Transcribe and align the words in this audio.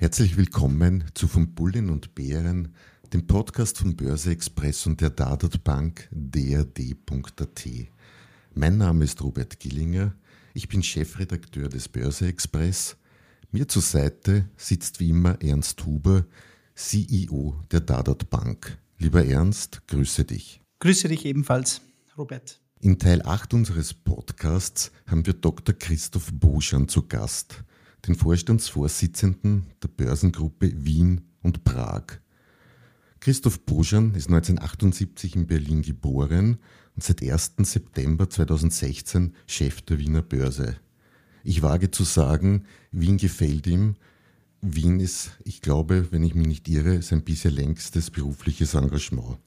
Herzlich 0.00 0.38
willkommen 0.38 1.04
zu 1.12 1.28
Von 1.28 1.54
Bullen 1.54 1.90
und 1.90 2.14
Bären, 2.14 2.74
dem 3.12 3.26
Podcast 3.26 3.76
von 3.76 3.96
Börse 3.96 4.30
Express 4.30 4.86
und 4.86 5.02
der 5.02 5.10
Dadat 5.10 5.62
Bank 5.62 6.08
drd.at. 6.10 7.68
Mein 8.54 8.78
Name 8.78 9.04
ist 9.04 9.22
Robert 9.22 9.60
Gillinger, 9.60 10.14
ich 10.54 10.68
bin 10.68 10.82
Chefredakteur 10.82 11.68
des 11.68 11.90
Börse 11.90 12.28
Express. 12.28 12.96
Mir 13.50 13.68
zur 13.68 13.82
Seite 13.82 14.48
sitzt 14.56 15.00
wie 15.00 15.10
immer 15.10 15.38
Ernst 15.42 15.84
Huber, 15.84 16.24
CEO 16.74 17.62
der 17.70 17.80
Dadat 17.80 18.30
Bank. 18.30 18.78
Lieber 18.96 19.26
Ernst, 19.26 19.86
grüße 19.86 20.24
dich. 20.24 20.62
Grüße 20.78 21.08
dich 21.08 21.26
ebenfalls, 21.26 21.82
Robert. 22.16 22.58
In 22.80 22.98
Teil 22.98 23.20
8 23.20 23.52
unseres 23.52 23.92
Podcasts 23.92 24.92
haben 25.06 25.26
wir 25.26 25.34
Dr. 25.34 25.74
Christoph 25.74 26.30
Boschan 26.32 26.88
zu 26.88 27.06
Gast 27.06 27.64
den 28.06 28.14
Vorstandsvorsitzenden 28.14 29.66
der 29.82 29.88
Börsengruppe 29.88 30.72
Wien 30.84 31.22
und 31.42 31.64
Prag. 31.64 32.20
Christoph 33.20 33.60
Boschan 33.60 34.14
ist 34.14 34.28
1978 34.28 35.36
in 35.36 35.46
Berlin 35.46 35.82
geboren 35.82 36.58
und 36.94 37.04
seit 37.04 37.22
1. 37.22 37.52
September 37.58 38.30
2016 38.30 39.34
Chef 39.46 39.82
der 39.82 39.98
Wiener 39.98 40.22
Börse. 40.22 40.76
Ich 41.44 41.62
wage 41.62 41.90
zu 41.90 42.04
sagen, 42.04 42.64
Wien 42.92 43.18
gefällt 43.18 43.66
ihm. 43.66 43.96
Wien 44.62 45.00
ist, 45.00 45.32
ich 45.44 45.62
glaube, 45.62 46.08
wenn 46.10 46.22
ich 46.22 46.34
mich 46.34 46.46
nicht 46.46 46.68
irre, 46.68 47.02
sein 47.02 47.22
bisher 47.22 47.50
längstes 47.50 48.10
berufliches 48.10 48.74
Engagement. 48.74 49.38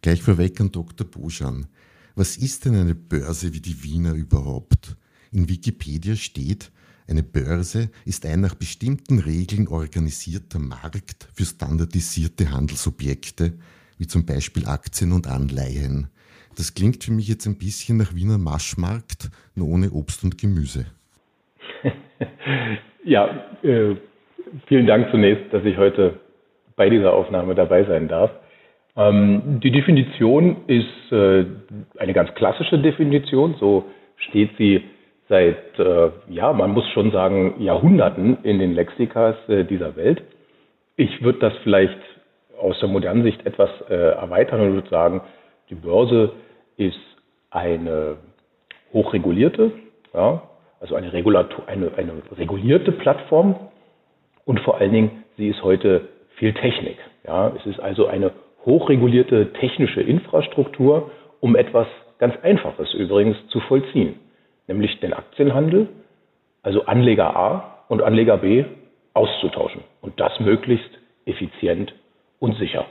Gleich 0.00 0.22
vorweg 0.22 0.60
an 0.60 0.70
Dr. 0.70 1.06
Boschan. 1.06 1.66
Was 2.14 2.36
ist 2.36 2.64
denn 2.64 2.74
eine 2.74 2.94
Börse 2.94 3.52
wie 3.52 3.60
die 3.60 3.82
Wiener 3.82 4.12
überhaupt? 4.12 4.96
In 5.30 5.48
Wikipedia 5.48 6.16
steht, 6.16 6.72
eine 7.08 7.22
Börse 7.22 7.88
ist 8.04 8.26
ein 8.26 8.42
nach 8.42 8.54
bestimmten 8.54 9.18
Regeln 9.18 9.66
organisierter 9.68 10.58
Markt 10.58 11.28
für 11.34 11.44
standardisierte 11.44 12.50
Handelsobjekte, 12.50 13.54
wie 13.98 14.06
zum 14.06 14.26
Beispiel 14.26 14.66
Aktien 14.66 15.12
und 15.12 15.26
Anleihen. 15.26 16.08
Das 16.56 16.74
klingt 16.74 17.04
für 17.04 17.12
mich 17.12 17.28
jetzt 17.28 17.46
ein 17.46 17.56
bisschen 17.56 17.96
nach 17.96 18.14
Wiener 18.14 18.36
Maschmarkt, 18.36 19.30
nur 19.54 19.68
ohne 19.68 19.90
Obst 19.90 20.22
und 20.22 20.36
Gemüse. 20.38 20.86
ja, 23.04 23.26
äh, 23.62 23.94
vielen 24.66 24.86
Dank 24.86 25.10
zunächst, 25.10 25.52
dass 25.52 25.64
ich 25.64 25.78
heute 25.78 26.20
bei 26.76 26.90
dieser 26.90 27.14
Aufnahme 27.14 27.54
dabei 27.54 27.84
sein 27.84 28.08
darf. 28.08 28.30
Ähm, 28.96 29.60
die 29.62 29.70
Definition 29.70 30.56
ist 30.66 31.12
äh, 31.12 31.46
eine 31.98 32.12
ganz 32.12 32.34
klassische 32.34 32.78
Definition, 32.78 33.56
so 33.58 33.86
steht 34.28 34.50
sie 34.58 34.82
seit, 35.28 35.78
äh, 35.78 36.10
ja, 36.28 36.52
man 36.52 36.70
muss 36.72 36.88
schon 36.90 37.10
sagen, 37.10 37.60
Jahrhunderten 37.60 38.38
in 38.42 38.58
den 38.58 38.74
Lexikas 38.74 39.36
äh, 39.48 39.64
dieser 39.64 39.96
Welt. 39.96 40.22
Ich 40.96 41.22
würde 41.22 41.38
das 41.38 41.52
vielleicht 41.62 41.98
aus 42.58 42.78
der 42.80 42.88
modernen 42.88 43.22
Sicht 43.22 43.44
etwas 43.46 43.70
äh, 43.88 43.94
erweitern 43.94 44.60
und 44.60 44.74
würde 44.74 44.88
sagen, 44.88 45.20
die 45.70 45.74
Börse 45.74 46.32
ist 46.76 46.98
eine 47.50 48.16
hochregulierte, 48.92 49.72
ja, 50.14 50.42
also 50.80 50.94
eine, 50.94 51.12
Regulator, 51.12 51.68
eine, 51.68 51.92
eine 51.96 52.12
regulierte 52.36 52.92
Plattform 52.92 53.56
und 54.44 54.60
vor 54.60 54.78
allen 54.78 54.92
Dingen, 54.92 55.24
sie 55.36 55.48
ist 55.48 55.62
heute 55.62 56.08
viel 56.36 56.54
Technik. 56.54 56.96
Ja. 57.26 57.52
Es 57.56 57.66
ist 57.66 57.80
also 57.80 58.06
eine 58.06 58.32
hochregulierte 58.64 59.52
technische 59.54 60.00
Infrastruktur, 60.00 61.10
um 61.40 61.54
etwas 61.54 61.86
ganz 62.18 62.34
Einfaches 62.42 62.94
übrigens 62.94 63.36
zu 63.48 63.60
vollziehen 63.60 64.16
nämlich 64.68 65.00
den 65.00 65.12
Aktienhandel, 65.12 65.88
also 66.62 66.84
Anleger 66.84 67.34
A 67.34 67.84
und 67.88 68.02
Anleger 68.02 68.38
B 68.38 68.64
auszutauschen 69.14 69.82
und 70.00 70.18
das 70.20 70.38
möglichst 70.38 70.90
effizient 71.24 71.92
und 72.38 72.56
sicher. 72.58 72.86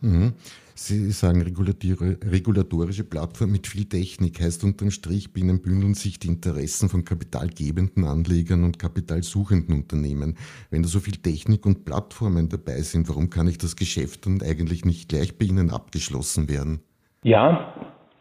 Mhm. 0.00 0.34
Sie 0.74 1.10
sagen 1.10 1.42
regulatorische 1.42 3.04
Plattform 3.04 3.52
mit 3.52 3.66
viel 3.66 3.84
Technik, 3.84 4.40
heißt 4.40 4.64
unterm 4.64 4.90
Strich, 4.90 5.30
binnen 5.34 5.60
bündeln 5.60 5.92
sich 5.92 6.18
die 6.18 6.28
Interessen 6.28 6.88
von 6.88 7.04
kapitalgebenden 7.04 8.06
Anlegern 8.06 8.64
und 8.64 8.78
kapitalsuchenden 8.78 9.74
Unternehmen. 9.74 10.38
Wenn 10.70 10.82
da 10.82 10.88
so 10.88 10.98
viel 11.00 11.16
Technik 11.16 11.66
und 11.66 11.84
Plattformen 11.84 12.48
dabei 12.48 12.80
sind, 12.80 13.10
warum 13.10 13.28
kann 13.28 13.46
ich 13.46 13.58
das 13.58 13.76
Geschäft 13.76 14.24
dann 14.24 14.40
eigentlich 14.40 14.86
nicht 14.86 15.10
gleich 15.10 15.36
bei 15.36 15.44
Ihnen 15.44 15.70
abgeschlossen 15.70 16.48
werden? 16.48 16.80
Ja, 17.24 17.74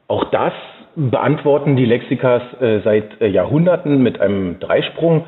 auch 0.10 0.30
das 0.32 0.52
beantworten 1.00 1.78
die 1.78 1.86
Lexikas 1.86 2.42
äh, 2.60 2.82
seit 2.84 3.22
äh, 3.22 3.28
Jahrhunderten 3.28 4.04
mit 4.04 4.20
einem 4.20 4.60
Dreisprung. 4.60 5.26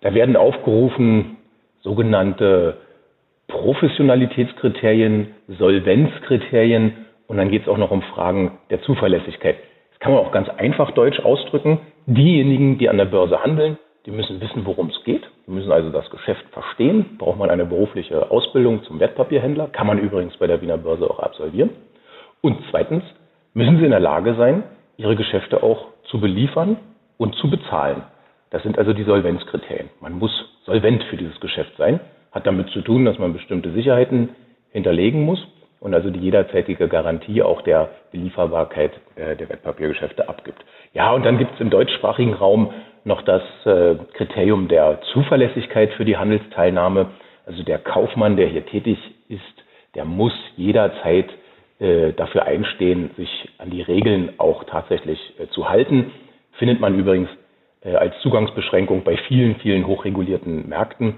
Da 0.00 0.12
werden 0.12 0.36
aufgerufen 0.36 1.36
sogenannte 1.82 2.78
Professionalitätskriterien, 3.46 5.28
Solvenzkriterien 5.48 6.92
und 7.28 7.36
dann 7.36 7.50
geht 7.50 7.62
es 7.62 7.68
auch 7.68 7.78
noch 7.78 7.92
um 7.92 8.02
Fragen 8.02 8.58
der 8.70 8.82
Zuverlässigkeit. 8.82 9.56
Das 9.90 10.00
kann 10.00 10.12
man 10.12 10.20
auch 10.22 10.32
ganz 10.32 10.48
einfach 10.48 10.90
deutsch 10.90 11.20
ausdrücken. 11.20 11.78
Diejenigen, 12.06 12.78
die 12.78 12.88
an 12.88 12.98
der 12.98 13.04
Börse 13.04 13.42
handeln, 13.42 13.78
die 14.06 14.10
müssen 14.10 14.40
wissen, 14.40 14.66
worum 14.66 14.88
es 14.88 15.04
geht. 15.04 15.22
Die 15.46 15.52
müssen 15.52 15.70
also 15.70 15.90
das 15.90 16.10
Geschäft 16.10 16.44
verstehen. 16.52 17.16
Braucht 17.18 17.38
man 17.38 17.50
eine 17.50 17.64
berufliche 17.64 18.30
Ausbildung 18.30 18.82
zum 18.82 19.00
Wertpapierhändler. 19.00 19.68
Kann 19.68 19.86
man 19.86 19.98
übrigens 19.98 20.36
bei 20.36 20.46
der 20.46 20.60
Wiener 20.60 20.76
Börse 20.76 21.08
auch 21.08 21.20
absolvieren. 21.20 21.70
Und 22.42 22.58
zweitens 22.70 23.04
müssen 23.54 23.78
sie 23.78 23.84
in 23.84 23.90
der 23.90 24.00
Lage 24.00 24.34
sein, 24.34 24.64
ihre 24.96 25.16
Geschäfte 25.16 25.62
auch 25.62 25.86
zu 26.04 26.20
beliefern 26.20 26.76
und 27.18 27.34
zu 27.36 27.50
bezahlen. 27.50 28.02
Das 28.50 28.62
sind 28.62 28.78
also 28.78 28.92
die 28.92 29.04
Solvenzkriterien. 29.04 29.90
Man 30.00 30.12
muss 30.12 30.30
solvent 30.64 31.02
für 31.04 31.16
dieses 31.16 31.38
Geschäft 31.40 31.76
sein, 31.76 32.00
hat 32.32 32.46
damit 32.46 32.70
zu 32.70 32.82
tun, 32.82 33.04
dass 33.04 33.18
man 33.18 33.32
bestimmte 33.32 33.72
Sicherheiten 33.72 34.30
hinterlegen 34.70 35.22
muss 35.22 35.44
und 35.80 35.94
also 35.94 36.10
die 36.10 36.20
jederzeitige 36.20 36.88
Garantie 36.88 37.42
auch 37.42 37.62
der 37.62 37.90
Belieferbarkeit 38.12 38.92
äh, 39.16 39.36
der 39.36 39.48
Wertpapiergeschäfte 39.48 40.28
abgibt. 40.28 40.64
Ja, 40.92 41.12
und 41.12 41.24
dann 41.24 41.38
gibt 41.38 41.54
es 41.54 41.60
im 41.60 41.70
deutschsprachigen 41.70 42.34
Raum 42.34 42.72
noch 43.04 43.22
das 43.22 43.42
äh, 43.66 43.96
Kriterium 44.14 44.68
der 44.68 45.00
Zuverlässigkeit 45.12 45.92
für 45.92 46.04
die 46.04 46.16
Handelsteilnahme. 46.16 47.10
Also 47.46 47.62
der 47.62 47.78
Kaufmann, 47.78 48.36
der 48.36 48.48
hier 48.48 48.64
tätig 48.64 48.98
ist, 49.28 49.42
der 49.94 50.04
muss 50.04 50.32
jederzeit 50.56 51.28
dafür 51.78 52.44
einstehen, 52.44 53.10
sich 53.16 53.48
an 53.58 53.70
die 53.70 53.82
Regeln 53.82 54.34
auch 54.38 54.64
tatsächlich 54.64 55.18
äh, 55.38 55.48
zu 55.48 55.68
halten. 55.68 56.12
Findet 56.52 56.80
man 56.80 56.98
übrigens 56.98 57.28
äh, 57.82 57.94
als 57.94 58.18
Zugangsbeschränkung 58.20 59.04
bei 59.04 59.16
vielen, 59.28 59.56
vielen 59.56 59.86
hochregulierten 59.86 60.68
Märkten. 60.68 61.16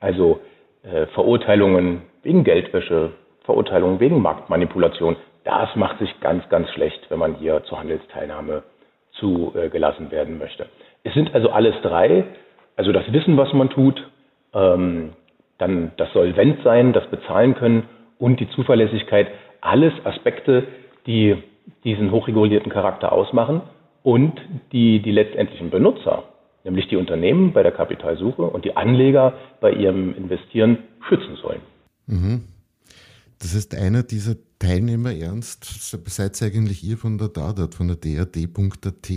Also 0.00 0.40
äh, 0.82 1.06
Verurteilungen 1.06 2.02
wegen 2.22 2.44
Geldwäsche, 2.44 3.12
Verurteilungen 3.44 4.00
wegen 4.00 4.20
Marktmanipulation, 4.20 5.16
das 5.44 5.74
macht 5.76 5.98
sich 5.98 6.20
ganz, 6.20 6.48
ganz 6.48 6.70
schlecht, 6.70 7.00
wenn 7.10 7.18
man 7.18 7.36
hier 7.36 7.62
zur 7.64 7.78
Handelsteilnahme 7.78 8.62
zugelassen 9.12 10.10
werden 10.10 10.38
möchte. 10.38 10.66
Es 11.04 11.14
sind 11.14 11.34
also 11.34 11.50
alles 11.50 11.74
drei, 11.82 12.24
also 12.76 12.92
das 12.92 13.12
Wissen, 13.12 13.36
was 13.36 13.52
man 13.52 13.70
tut, 13.70 14.10
ähm, 14.54 15.12
dann 15.58 15.92
das 15.96 16.12
Solventsein, 16.12 16.92
das 16.92 17.06
Bezahlen 17.08 17.54
können 17.54 17.88
und 18.18 18.40
die 18.40 18.48
Zuverlässigkeit 18.50 19.28
alles 19.64 19.92
Aspekte, 20.04 20.66
die 21.06 21.36
diesen 21.84 22.10
hochregulierten 22.10 22.70
Charakter 22.70 23.12
ausmachen 23.12 23.62
und 24.02 24.40
die 24.72 25.00
die 25.00 25.10
letztendlichen 25.10 25.70
Benutzer, 25.70 26.24
nämlich 26.62 26.88
die 26.88 26.96
Unternehmen 26.96 27.52
bei 27.52 27.62
der 27.62 27.72
Kapitalsuche 27.72 28.42
und 28.42 28.64
die 28.64 28.76
Anleger 28.76 29.34
bei 29.60 29.72
ihrem 29.72 30.14
Investieren 30.14 30.78
schützen 31.08 31.36
sollen. 31.36 31.60
Mhm. 32.06 32.44
Das 33.40 33.54
heißt, 33.54 33.74
einer 33.74 34.02
dieser 34.02 34.36
Teilnehmer 34.64 35.14
ernst, 35.14 35.66
seid 36.06 36.42
eigentlich 36.42 36.82
ihr 36.82 36.96
von 36.96 37.18
der 37.18 37.28
DADAT, 37.28 37.74
von 37.74 37.88
der 37.88 37.96
DRD.at. 37.98 39.10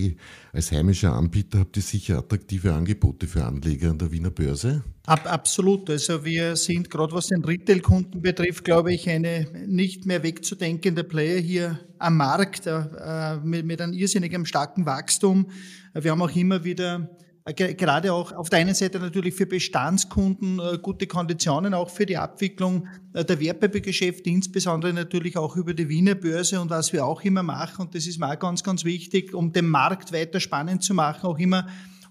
Als 0.51 0.73
heimischer 0.73 1.13
Anbieter 1.13 1.59
habt 1.59 1.77
ihr 1.77 1.83
sicher 1.83 2.17
attraktive 2.17 2.73
Angebote 2.73 3.27
für 3.27 3.45
Anleger 3.45 3.91
an 3.91 3.97
der 3.97 4.11
Wiener 4.11 4.29
Börse? 4.29 4.83
Ab, 5.05 5.25
absolut. 5.25 5.89
Also 5.89 6.25
wir 6.25 6.57
sind 6.57 6.89
gerade 6.89 7.13
was 7.13 7.27
den 7.27 7.45
Retail-Kunden 7.45 8.21
betrifft, 8.21 8.65
glaube 8.65 8.93
ich, 8.93 9.09
eine 9.09 9.47
nicht 9.65 10.05
mehr 10.05 10.21
wegzudenkende 10.21 11.05
Player 11.05 11.39
hier 11.39 11.79
am 11.97 12.17
Markt 12.17 12.67
äh, 12.67 13.37
mit, 13.41 13.65
mit 13.65 13.79
einem 13.79 13.93
irrsinnigen 13.93 14.45
starken 14.45 14.85
Wachstum. 14.85 15.49
Wir 15.93 16.11
haben 16.11 16.21
auch 16.21 16.35
immer 16.35 16.65
wieder 16.65 17.09
gerade 17.53 18.13
auch 18.13 18.33
auf 18.33 18.49
der 18.49 18.59
einen 18.59 18.75
Seite 18.75 18.99
natürlich 18.99 19.33
für 19.33 19.45
Bestandskunden 19.45 20.59
äh, 20.59 20.77
gute 20.79 21.07
Konditionen, 21.07 21.73
auch 21.73 21.89
für 21.89 22.05
die 22.05 22.17
Abwicklung 22.17 22.87
äh, 23.13 23.23
der 23.23 23.39
Wertpapiergeschäfte, 23.39 24.29
insbesondere 24.29 24.93
natürlich 24.93 25.37
auch 25.37 25.55
über 25.55 25.73
die 25.73 25.87
Wiener 25.87 26.15
Börse 26.15 26.59
und 26.59 26.69
was 26.69 26.91
wir 26.93 27.05
auch 27.05 27.21
immer 27.21 27.43
machen, 27.43 27.85
und 27.85 27.95
das 27.95 28.05
ist 28.07 28.21
auch 28.21 28.39
ganz, 28.39 28.63
ganz 28.63 28.83
wichtig, 28.83 29.33
um 29.33 29.53
den 29.53 29.69
Markt 29.69 30.11
weiter 30.11 30.39
spannend 30.39 30.83
zu 30.83 30.93
machen, 30.93 31.25
auch 31.25 31.39
immer 31.39 31.67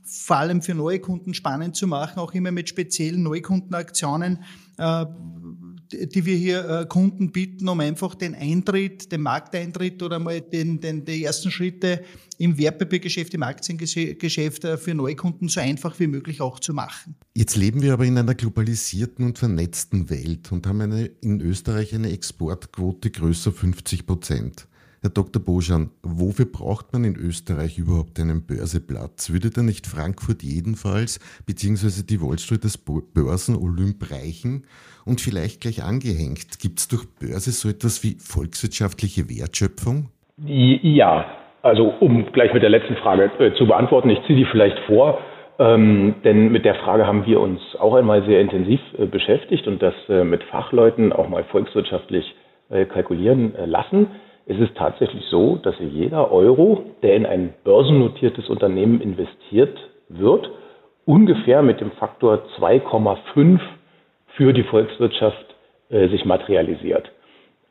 vor 0.06 0.36
allem 0.36 0.62
für 0.62 0.74
neue 0.74 1.00
Kunden 1.00 1.34
spannend 1.34 1.74
zu 1.74 1.86
machen, 1.86 2.20
auch 2.20 2.32
immer 2.32 2.52
mit 2.52 2.68
speziellen 2.68 3.22
Neukundenaktionen, 3.24 4.38
äh, 4.78 5.06
die 5.92 6.24
wir 6.24 6.36
hier 6.36 6.68
äh, 6.68 6.86
Kunden 6.86 7.32
bieten, 7.32 7.68
um 7.68 7.80
einfach 7.80 8.14
den 8.14 8.34
Eintritt, 8.34 9.12
den 9.12 9.22
Markteintritt 9.22 10.02
oder 10.02 10.18
mal 10.18 10.40
den, 10.40 10.80
den, 10.80 11.04
die 11.04 11.24
ersten 11.24 11.50
Schritte 11.50 12.02
im 12.38 12.58
Wertpapiergeschäft, 12.58 13.34
im 13.34 13.42
Aktiengeschäft 13.42 14.64
äh, 14.64 14.76
für 14.76 14.94
Neukunden 14.94 15.48
so 15.48 15.60
einfach 15.60 15.98
wie 15.98 16.06
möglich 16.06 16.40
auch 16.40 16.60
zu 16.60 16.74
machen. 16.74 17.16
Jetzt 17.34 17.56
leben 17.56 17.82
wir 17.82 17.92
aber 17.92 18.04
in 18.04 18.18
einer 18.18 18.34
globalisierten 18.34 19.24
und 19.24 19.38
vernetzten 19.38 20.10
Welt 20.10 20.52
und 20.52 20.66
haben 20.66 20.80
eine, 20.80 21.06
in 21.22 21.40
Österreich 21.40 21.94
eine 21.94 22.10
Exportquote 22.12 23.10
größer 23.10 23.52
50 23.52 24.06
Prozent. 24.06 24.68
Herr 25.06 25.12
Dr. 25.14 25.40
Bojan, 25.40 25.90
wofür 26.02 26.46
braucht 26.46 26.92
man 26.92 27.04
in 27.04 27.14
Österreich 27.14 27.78
überhaupt 27.78 28.18
einen 28.18 28.44
Börseplatz? 28.44 29.30
Würde 29.32 29.50
da 29.54 29.62
nicht 29.62 29.86
Frankfurt 29.86 30.42
jedenfalls, 30.42 31.20
beziehungsweise 31.46 32.04
die 32.04 32.20
Wall 32.20 32.40
Street 32.40 32.64
das 32.64 32.76
Börsenolymp 32.76 34.10
reichen? 34.10 34.66
Und 35.06 35.20
vielleicht 35.20 35.60
gleich 35.60 35.84
angehängt, 35.84 36.58
gibt 36.58 36.80
es 36.80 36.88
durch 36.88 37.06
Börse 37.20 37.52
so 37.52 37.68
etwas 37.68 38.02
wie 38.02 38.16
volkswirtschaftliche 38.18 39.30
Wertschöpfung? 39.30 40.08
Ja, 40.42 41.24
also 41.62 41.94
um 42.00 42.26
gleich 42.32 42.52
mit 42.52 42.64
der 42.64 42.70
letzten 42.70 42.96
Frage 42.96 43.30
äh, 43.38 43.54
zu 43.54 43.64
beantworten, 43.68 44.10
ich 44.10 44.18
ziehe 44.26 44.36
die 44.36 44.50
vielleicht 44.50 44.80
vor, 44.88 45.20
ähm, 45.60 46.16
denn 46.24 46.50
mit 46.50 46.64
der 46.64 46.74
Frage 46.82 47.06
haben 47.06 47.24
wir 47.26 47.38
uns 47.38 47.60
auch 47.78 47.94
einmal 47.94 48.26
sehr 48.26 48.40
intensiv 48.40 48.80
äh, 48.98 49.06
beschäftigt 49.06 49.68
und 49.68 49.80
das 49.80 49.94
äh, 50.08 50.24
mit 50.24 50.42
Fachleuten 50.50 51.12
auch 51.12 51.28
mal 51.28 51.44
volkswirtschaftlich 51.44 52.34
äh, 52.70 52.86
kalkulieren 52.86 53.54
äh, 53.54 53.66
lassen 53.66 54.08
es 54.46 54.58
ist 54.60 54.76
tatsächlich 54.76 55.24
so, 55.26 55.56
dass 55.56 55.74
jeder 55.80 56.30
Euro, 56.30 56.84
der 57.02 57.16
in 57.16 57.26
ein 57.26 57.52
börsennotiertes 57.64 58.48
Unternehmen 58.48 59.00
investiert 59.00 59.76
wird, 60.08 60.48
ungefähr 61.04 61.62
mit 61.62 61.80
dem 61.80 61.90
Faktor 61.92 62.44
2,5 62.58 63.58
für 64.36 64.52
die 64.52 64.62
Volkswirtschaft 64.62 65.56
äh, 65.88 66.08
sich 66.08 66.24
materialisiert. 66.24 67.10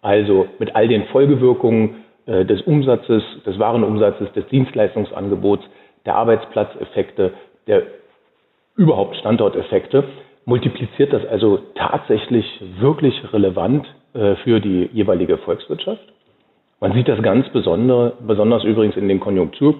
Also 0.01 0.47
mit 0.59 0.75
all 0.75 0.87
den 0.89 1.05
Folgewirkungen 1.05 2.03
äh, 2.25 2.43
des 2.43 2.61
Umsatzes, 2.63 3.23
des 3.45 3.57
Warenumsatzes, 3.57 4.33
des 4.33 4.45
Dienstleistungsangebots, 4.47 5.63
der 6.05 6.15
Arbeitsplatzeffekte, 6.15 7.33
der 7.67 7.83
überhaupt 8.75 9.15
Standorteffekte, 9.15 10.03
multipliziert 10.43 11.13
das 11.13 11.25
also 11.25 11.59
tatsächlich 11.75 12.45
wirklich 12.79 13.15
relevant 13.31 13.87
äh, 14.13 14.35
für 14.43 14.59
die 14.59 14.89
jeweilige 14.93 15.37
Volkswirtschaft. 15.37 16.03
Man 16.85 16.93
sieht 16.93 17.07
das 17.07 17.19
ganz 17.23 17.49
besonders, 17.49 18.13
besonders 18.27 18.63
übrigens 18.63 18.95
in 18.95 19.07
den 19.07 19.19
Konjunktur, 19.19 19.73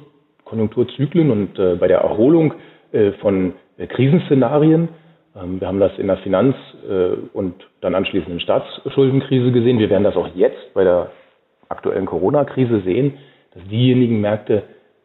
Konjunkturzyklen 0.44 1.30
und 1.30 1.60
äh, 1.60 1.76
bei 1.76 1.88
der 1.88 2.00
Erholung 2.00 2.56
äh, 2.94 3.12
von 3.22 3.54
äh, 3.78 3.86
Krisenszenarien. 3.86 4.90
Ähm, 5.36 5.62
wir 5.62 5.68
haben 5.68 5.80
das 5.80 5.92
in 6.00 6.08
der 6.08 6.18
Finanz- 6.18 6.56
äh, 6.90 7.10
und 7.32 7.54
dann 7.82 7.94
anschließenden 7.94 8.40
Staatsschuldenkrise 8.40 9.52
gesehen. 9.52 9.78
Wir 9.78 9.92
werden 9.92 10.04
das 10.04 10.16
auch 10.16 10.30
jetzt 10.34 10.74
bei 10.74 10.84
der 10.84 11.12
aktuellen 11.70 12.08
Corona-Krise 12.08 12.82
sehen, 12.82 13.14
dass 13.54 13.62
diejenigen 13.68 14.20
Märkte, 14.20 14.64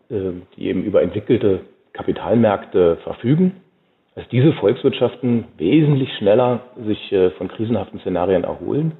äh, 0.08 0.14
die 0.56 0.68
eben 0.68 0.84
über 0.84 1.02
entwickelte 1.02 1.60
Kapitalmärkte 1.92 2.96
verfügen, 3.04 3.60
dass 4.14 4.26
diese 4.28 4.54
Volkswirtschaften 4.54 5.48
wesentlich 5.58 6.08
schneller 6.16 6.60
sich 6.82 7.12
äh, 7.12 7.28
von 7.32 7.48
krisenhaften 7.48 8.00
Szenarien 8.00 8.44
erholen 8.44 8.92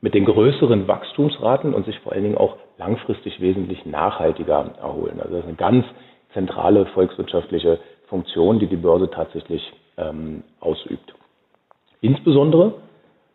mit 0.00 0.14
den 0.14 0.24
größeren 0.24 0.88
Wachstumsraten 0.88 1.74
und 1.74 1.86
sich 1.86 1.98
vor 2.00 2.12
allen 2.12 2.24
Dingen 2.24 2.38
auch 2.38 2.56
langfristig 2.78 3.40
wesentlich 3.40 3.86
nachhaltiger 3.86 4.72
erholen. 4.80 5.20
Also 5.20 5.36
das 5.36 5.40
ist 5.40 5.48
eine 5.48 5.56
ganz 5.56 5.84
zentrale 6.32 6.86
volkswirtschaftliche 6.86 7.78
Funktion, 8.08 8.58
die 8.58 8.66
die 8.66 8.76
Börse 8.76 9.10
tatsächlich 9.10 9.72
ähm, 9.96 10.42
ausübt. 10.60 11.14
Insbesondere, 12.00 12.74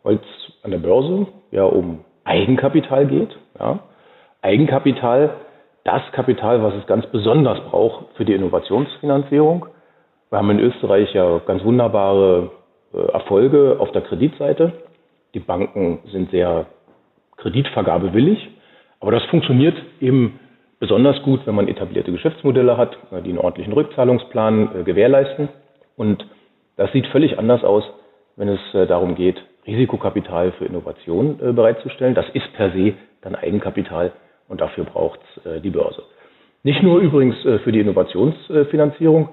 weil 0.02 0.16
es 0.16 0.64
an 0.64 0.70
der 0.70 0.78
Börse 0.78 1.26
ja 1.50 1.64
um 1.64 2.04
Eigenkapital 2.24 3.06
geht. 3.06 3.36
Ja. 3.58 3.80
Eigenkapital, 4.40 5.34
das 5.84 6.02
Kapital, 6.12 6.62
was 6.62 6.74
es 6.74 6.86
ganz 6.86 7.06
besonders 7.06 7.60
braucht 7.70 8.06
für 8.16 8.24
die 8.24 8.34
Innovationsfinanzierung. 8.34 9.66
Wir 10.30 10.38
haben 10.38 10.50
in 10.50 10.60
Österreich 10.60 11.12
ja 11.12 11.40
ganz 11.40 11.64
wunderbare 11.64 12.50
äh, 12.94 12.98
Erfolge 13.12 13.76
auf 13.78 13.90
der 13.92 14.02
Kreditseite. 14.02 14.72
Die 15.34 15.40
Banken 15.40 16.00
sind 16.10 16.30
sehr 16.30 16.66
kreditvergabewillig, 17.38 18.48
aber 19.00 19.12
das 19.12 19.24
funktioniert 19.24 19.76
eben 20.00 20.38
besonders 20.78 21.22
gut, 21.22 21.46
wenn 21.46 21.54
man 21.54 21.68
etablierte 21.68 22.12
Geschäftsmodelle 22.12 22.76
hat, 22.76 22.96
die 23.24 23.30
einen 23.30 23.38
ordentlichen 23.38 23.72
Rückzahlungsplan 23.72 24.80
äh, 24.80 24.82
gewährleisten. 24.82 25.48
Und 25.96 26.26
das 26.76 26.90
sieht 26.92 27.06
völlig 27.06 27.38
anders 27.38 27.62
aus, 27.62 27.84
wenn 28.36 28.48
es 28.48 28.60
äh, 28.74 28.86
darum 28.86 29.14
geht, 29.14 29.36
Risikokapital 29.66 30.52
für 30.52 30.64
Innovation 30.64 31.38
äh, 31.40 31.52
bereitzustellen. 31.52 32.14
Das 32.14 32.26
ist 32.34 32.52
per 32.54 32.72
se 32.72 32.94
dann 33.20 33.36
Eigenkapital 33.36 34.12
und 34.48 34.60
dafür 34.60 34.82
braucht 34.82 35.20
es 35.44 35.62
die 35.62 35.70
Börse. 35.70 36.02
Nicht 36.64 36.82
nur 36.82 36.98
übrigens 36.98 37.36
für 37.40 37.70
die 37.70 37.78
Innovationsfinanzierung, 37.78 39.28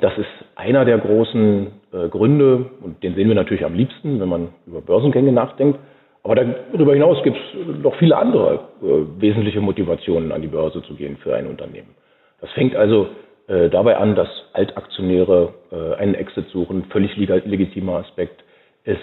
das 0.00 0.18
ist 0.18 0.28
einer 0.56 0.84
der 0.84 0.98
großen 0.98 1.68
äh, 1.92 2.08
Gründe 2.08 2.66
und 2.82 3.02
den 3.02 3.14
sehen 3.14 3.28
wir 3.28 3.34
natürlich 3.34 3.64
am 3.64 3.74
liebsten, 3.74 4.20
wenn 4.20 4.28
man 4.28 4.48
über 4.66 4.82
Börsengänge 4.82 5.32
nachdenkt. 5.32 5.78
Aber 6.22 6.34
darüber 6.34 6.92
hinaus 6.92 7.22
gibt 7.22 7.38
es 7.38 7.82
noch 7.82 7.94
viele 7.96 8.16
andere 8.16 8.60
äh, 8.82 9.20
wesentliche 9.20 9.60
Motivationen, 9.62 10.32
an 10.32 10.42
die 10.42 10.48
Börse 10.48 10.82
zu 10.82 10.94
gehen 10.94 11.16
für 11.16 11.34
ein 11.34 11.46
Unternehmen. 11.46 11.94
Das 12.42 12.50
fängt 12.50 12.76
also 12.76 13.08
äh, 13.48 13.70
dabei 13.70 13.96
an, 13.96 14.14
dass 14.14 14.28
Altaktionäre 14.52 15.54
einen 15.98 16.14
Exit 16.14 16.48
suchen, 16.48 16.86
völlig 16.90 17.16
legitimer 17.16 17.98
Aspekt. 17.98 18.42
Es 18.82 18.98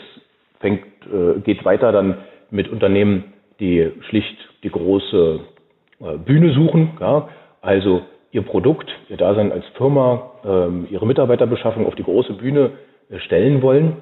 fängt, 0.59 0.83
geht 1.45 1.63
weiter 1.63 1.93
dann 1.93 2.17
mit 2.51 2.69
Unternehmen, 2.69 3.31
die 3.61 3.89
schlicht 4.09 4.37
die 4.63 4.69
große 4.69 5.39
Bühne 6.25 6.51
suchen, 6.51 6.97
ja, 6.99 7.29
also 7.61 8.01
ihr 8.31 8.41
Produkt, 8.41 8.89
ihr 9.09 9.17
Dasein 9.17 9.51
als 9.51 9.65
Firma, 9.77 10.31
ähm, 10.45 10.87
ihre 10.89 11.05
Mitarbeiterbeschaffung 11.05 11.85
auf 11.85 11.95
die 11.95 12.03
große 12.03 12.33
Bühne 12.33 12.71
äh, 13.09 13.19
stellen 13.19 13.61
wollen. 13.61 13.97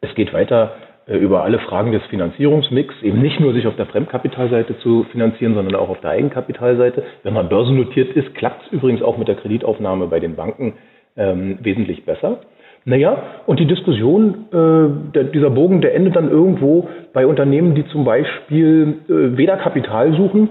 Es 0.00 0.14
geht 0.14 0.32
weiter 0.32 0.74
äh, 1.06 1.16
über 1.16 1.42
alle 1.42 1.58
Fragen 1.58 1.92
des 1.92 2.02
Finanzierungsmix, 2.04 2.94
eben 3.02 3.20
nicht 3.20 3.40
nur 3.40 3.52
sich 3.52 3.66
auf 3.66 3.76
der 3.76 3.86
Fremdkapitalseite 3.86 4.78
zu 4.78 5.04
finanzieren, 5.10 5.54
sondern 5.54 5.74
auch 5.74 5.88
auf 5.88 6.00
der 6.00 6.10
Eigenkapitalseite. 6.10 7.02
Wenn 7.22 7.34
man 7.34 7.48
börsennotiert 7.48 8.14
ist, 8.16 8.34
klappt 8.34 8.66
es 8.66 8.72
übrigens 8.72 9.02
auch 9.02 9.18
mit 9.18 9.28
der 9.28 9.36
Kreditaufnahme 9.36 10.06
bei 10.06 10.20
den 10.20 10.36
Banken 10.36 10.74
ähm, 11.16 11.58
wesentlich 11.60 12.04
besser. 12.04 12.40
Naja, 12.84 13.22
und 13.46 13.60
die 13.60 13.66
Diskussion, 13.66 14.46
äh, 14.50 15.12
der, 15.12 15.24
dieser 15.24 15.50
Bogen, 15.50 15.80
der 15.80 15.94
endet 15.94 16.16
dann 16.16 16.30
irgendwo 16.30 16.88
bei 17.12 17.26
Unternehmen, 17.26 17.74
die 17.74 17.86
zum 17.86 18.04
Beispiel 18.04 19.00
äh, 19.08 19.36
weder 19.36 19.56
Kapital 19.56 20.16
suchen, 20.16 20.48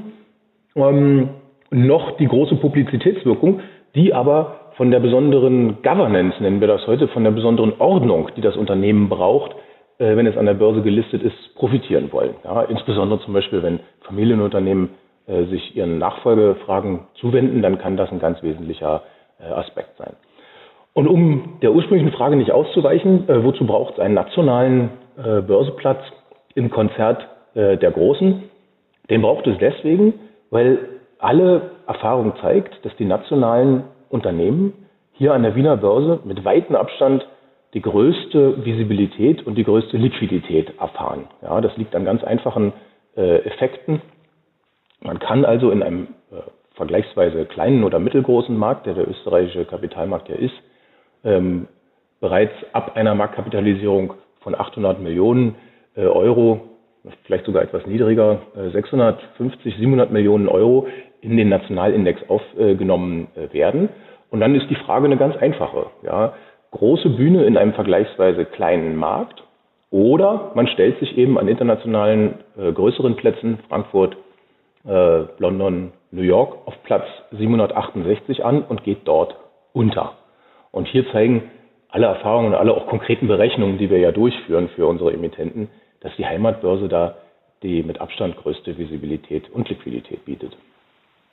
ähm, 0.76 1.30
noch 1.72 2.18
die 2.18 2.28
große 2.28 2.56
Publizitätswirkung, 2.56 3.62
die 3.96 4.14
aber 4.14 4.72
von 4.76 4.92
der 4.92 5.00
besonderen 5.00 5.82
Governance, 5.82 6.42
nennen 6.42 6.62
wir 6.62 6.68
das 6.68 6.86
heute, 6.88 7.08
von 7.08 7.24
der 7.24 7.32
besonderen 7.32 7.74
Ordnung, 7.80 8.30
die 8.36 8.42
das 8.42 8.56
Unternehmen 8.56 9.10
braucht, 9.10 9.56
äh, 9.98 10.16
wenn 10.16 10.28
es 10.28 10.38
an 10.38 10.46
der 10.46 10.54
Börse 10.54 10.82
gelistet 10.82 11.24
ist, 11.24 11.56
profitieren 11.56 12.12
wollen. 12.12 12.36
Ja, 12.44 12.64
insbesondere 12.64 13.20
zum 13.22 13.34
Beispiel, 13.34 13.64
wenn 13.64 13.80
Familienunternehmen 14.02 14.90
äh, 15.28 15.46
sich 15.46 15.76
ihren 15.76 15.98
Nachfolgefragen 15.98 17.02
zuwenden, 17.16 17.62
dann 17.62 17.78
kann 17.78 17.98
das 17.98 18.12
ein 18.12 18.20
ganz 18.20 18.42
wesentlicher 18.44 19.04
äh, 19.40 19.52
Aspekt 19.52 19.98
sein. 19.98 20.14
Und 20.94 21.08
um 21.08 21.60
der 21.62 21.74
ursprünglichen 21.74 22.12
Frage 22.12 22.36
nicht 22.36 22.52
auszuweichen, 22.52 23.30
äh, 23.30 23.44
wozu 23.44 23.66
braucht 23.66 23.94
es 23.94 24.00
einen 24.00 24.14
nationalen 24.14 24.90
äh, 25.18 25.42
Börseplatz 25.42 26.02
im 26.56 26.70
Konzert 26.70 27.28
äh, 27.54 27.78
der 27.78 27.92
Großen? 27.92 28.44
Den 29.10 29.22
braucht 29.22 29.48
es 29.48 29.58
deswegen, 29.60 30.14
weil 30.50 30.80
alle 31.22 31.72
Erfahrung 31.88 32.34
zeigt, 32.42 32.84
dass 32.86 32.96
die 32.98 33.06
nationalen 33.06 33.84
Unternehmen 34.10 34.74
hier 35.14 35.34
an 35.34 35.44
der 35.44 35.56
Wiener 35.56 35.78
Börse 35.78 36.20
mit 36.26 36.44
weitem 36.44 36.76
Abstand 36.76 37.26
die 37.74 37.82
größte 37.82 38.66
Visibilität 38.66 39.46
und 39.46 39.56
die 39.56 39.64
größte 39.64 39.98
Liquidität 39.98 40.78
erfahren. 40.80 41.28
Ja, 41.42 41.62
das 41.62 41.78
liegt 41.78 41.96
an 41.96 42.06
ganz 42.06 42.24
einfachen 42.24 42.74
äh, 43.16 43.38
Effekten. 43.46 44.02
Man 45.00 45.20
kann 45.20 45.46
also 45.46 45.72
in 45.72 45.84
einem 45.84 46.08
äh, 46.32 46.42
vergleichsweise 46.76 47.46
kleinen 47.46 47.84
oder 47.84 48.00
mittelgroßen 48.00 48.58
Markt, 48.58 48.88
der 48.88 48.96
der 48.96 49.08
österreichische 49.08 49.66
Kapitalmarkt 49.66 50.28
ja 50.28 50.36
ist, 50.36 50.56
ähm, 51.24 51.68
bereits 52.20 52.54
ab 52.74 52.96
einer 52.96 53.16
Marktkapitalisierung 53.16 54.16
von 54.42 54.56
800 54.56 55.00
Millionen 55.00 55.56
äh, 55.96 56.02
Euro, 56.02 56.62
vielleicht 57.24 57.46
sogar 57.46 57.64
etwas 57.64 57.86
niedriger, 57.86 58.42
650, 58.74 59.76
äh, 59.76 59.80
700 59.80 60.12
Millionen 60.12 60.48
Euro 60.48 60.88
in 61.22 61.38
den 61.38 61.50
Nationalindex 61.50 62.22
aufgenommen 62.30 63.28
äh, 63.36 63.54
werden. 63.54 63.90
Und 64.30 64.40
dann 64.40 64.56
ist 64.56 64.70
die 64.70 64.76
Frage 64.76 65.06
eine 65.06 65.18
ganz 65.18 65.36
einfache. 65.38 65.88
Ja. 66.04 66.34
Große 66.72 67.10
Bühne 67.10 67.46
in 67.46 67.58
einem 67.58 67.74
vergleichsweise 67.74 68.46
kleinen 68.46 68.96
Markt 68.96 69.44
oder 69.92 70.52
man 70.56 70.68
stellt 70.68 71.00
sich 71.00 71.18
eben 71.18 71.38
an 71.38 71.48
internationalen 71.48 72.36
äh, 72.58 72.72
größeren 72.72 73.18
Plätzen, 73.18 73.60
Frankfurt, 73.68 74.16
äh, 74.88 75.24
London, 75.38 75.92
New 76.12 76.22
York, 76.22 76.66
auf 76.66 76.74
Platz 76.84 77.06
768 77.32 78.44
an 78.44 78.64
und 78.64 78.84
geht 78.84 79.00
dort 79.06 79.36
unter. 79.74 80.14
Und 80.72 80.88
hier 80.88 81.10
zeigen 81.12 81.52
alle 81.90 82.06
Erfahrungen 82.06 82.48
und 82.48 82.56
alle 82.56 82.74
auch 82.74 82.88
konkreten 82.88 83.28
Berechnungen, 83.28 83.78
die 83.78 83.90
wir 83.90 84.00
ja 84.00 84.14
durchführen 84.14 84.70
für 84.70 84.88
unsere 84.88 85.12
Emittenten, 85.12 85.68
dass 86.00 86.16
die 86.16 86.26
Heimatbörse 86.26 86.88
da 86.88 87.16
die 87.64 87.84
mit 87.84 88.02
Abstand 88.02 88.38
größte 88.38 88.78
Visibilität 88.78 89.50
und 89.52 89.70
Liquidität 89.70 90.26
bietet. 90.26 90.58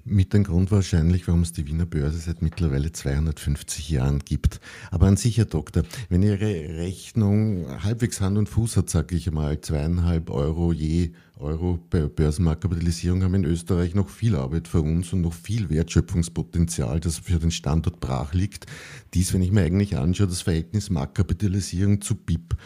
Mit 0.04 0.32
dem 0.32 0.44
Grund 0.44 0.70
wahrscheinlich, 0.70 1.26
warum 1.28 1.42
es 1.42 1.52
die 1.52 1.66
Wiener 1.66 1.84
Börse 1.84 2.18
seit 2.18 2.40
mittlerweile 2.40 2.92
250 2.92 3.90
Jahren 3.90 4.20
gibt. 4.20 4.60
Aber 4.90 5.06
an 5.06 5.16
sich, 5.16 5.36
Herr 5.36 5.44
Doktor, 5.44 5.82
wenn 6.08 6.22
Ihre 6.22 6.38
Rechnung 6.78 7.66
halbwegs 7.82 8.20
Hand 8.20 8.38
und 8.38 8.48
Fuß 8.48 8.76
hat, 8.78 8.88
sage 8.88 9.16
ich 9.16 9.30
mal, 9.30 9.60
zweieinhalb 9.60 10.30
Euro 10.30 10.72
je 10.72 11.10
Euro 11.36 11.78
bei 11.90 12.06
Börsenmarktkapitalisierung, 12.06 13.22
haben 13.22 13.34
in 13.34 13.44
Österreich 13.44 13.94
noch 13.94 14.08
viel 14.08 14.34
Arbeit 14.34 14.66
vor 14.66 14.82
uns 14.82 15.12
und 15.12 15.20
noch 15.20 15.34
viel 15.34 15.68
Wertschöpfungspotenzial, 15.68 17.00
das 17.00 17.18
für 17.18 17.38
den 17.38 17.50
Standort 17.50 18.00
brach 18.00 18.32
liegt. 18.32 18.66
Dies, 19.14 19.34
wenn 19.34 19.42
ich 19.42 19.52
mir 19.52 19.62
eigentlich 19.62 19.96
anschaue, 19.96 20.28
das 20.28 20.42
Verhältnis 20.42 20.90
Marktkapitalisierung 20.90 22.00
zu 22.00 22.14
BIP. 22.14 22.56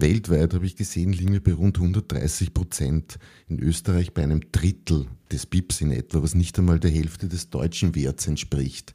Weltweit 0.00 0.54
habe 0.54 0.66
ich 0.66 0.76
gesehen, 0.76 1.12
liegen 1.12 1.32
wir 1.32 1.42
bei 1.42 1.52
rund 1.52 1.78
130 1.78 2.52
Prozent. 2.52 3.18
In 3.48 3.58
Österreich 3.58 4.12
bei 4.12 4.22
einem 4.22 4.40
Drittel 4.52 5.06
des 5.32 5.46
BIPs 5.46 5.80
in 5.80 5.90
etwa, 5.90 6.22
was 6.22 6.34
nicht 6.34 6.58
einmal 6.58 6.78
der 6.78 6.90
Hälfte 6.90 7.28
des 7.28 7.50
deutschen 7.50 7.94
Werts 7.94 8.28
entspricht. 8.28 8.92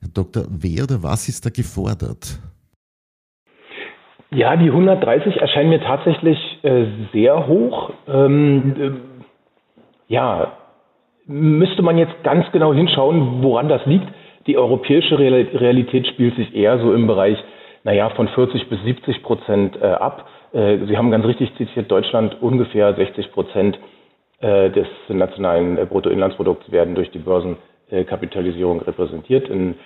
Herr 0.00 0.10
Doktor, 0.14 0.44
wer 0.48 0.84
oder 0.84 1.02
was 1.02 1.28
ist 1.28 1.44
da 1.46 1.50
gefordert? 1.50 2.38
Ja, 4.30 4.56
die 4.56 4.70
130 4.70 5.36
erscheinen 5.36 5.70
mir 5.70 5.80
tatsächlich 5.80 6.38
äh, 6.62 6.86
sehr 7.12 7.48
hoch. 7.48 7.92
Ähm, 8.06 8.74
äh, 8.78 8.90
ja, 10.06 10.52
müsste 11.26 11.82
man 11.82 11.98
jetzt 11.98 12.22
ganz 12.22 12.46
genau 12.52 12.72
hinschauen, 12.72 13.42
woran 13.42 13.68
das 13.68 13.84
liegt. 13.86 14.06
Die 14.46 14.56
europäische 14.56 15.18
Realität 15.18 16.06
spielt 16.06 16.36
sich 16.36 16.54
eher 16.54 16.78
so 16.78 16.94
im 16.94 17.06
Bereich 17.06 17.38
naja, 17.84 18.10
von 18.10 18.28
40 18.28 18.68
bis 18.68 18.82
70 18.82 19.22
Prozent 19.22 19.76
äh, 19.80 19.86
ab. 19.86 20.26
Äh, 20.52 20.78
Sie 20.86 20.96
haben 20.96 21.10
ganz 21.10 21.24
richtig 21.24 21.54
zitiert, 21.56 21.90
Deutschland 21.90 22.40
ungefähr 22.42 22.94
60 22.94 23.32
Prozent 23.32 23.78
äh, 24.40 24.70
des 24.70 24.86
nationalen 25.08 25.78
äh, 25.78 25.84
Bruttoinlandsprodukts 25.84 26.70
werden 26.70 26.94
durch 26.94 27.10
die 27.10 27.18
Börsenkapitalisierung 27.18 28.80
repräsentiert. 28.80 29.48
In 29.48 29.76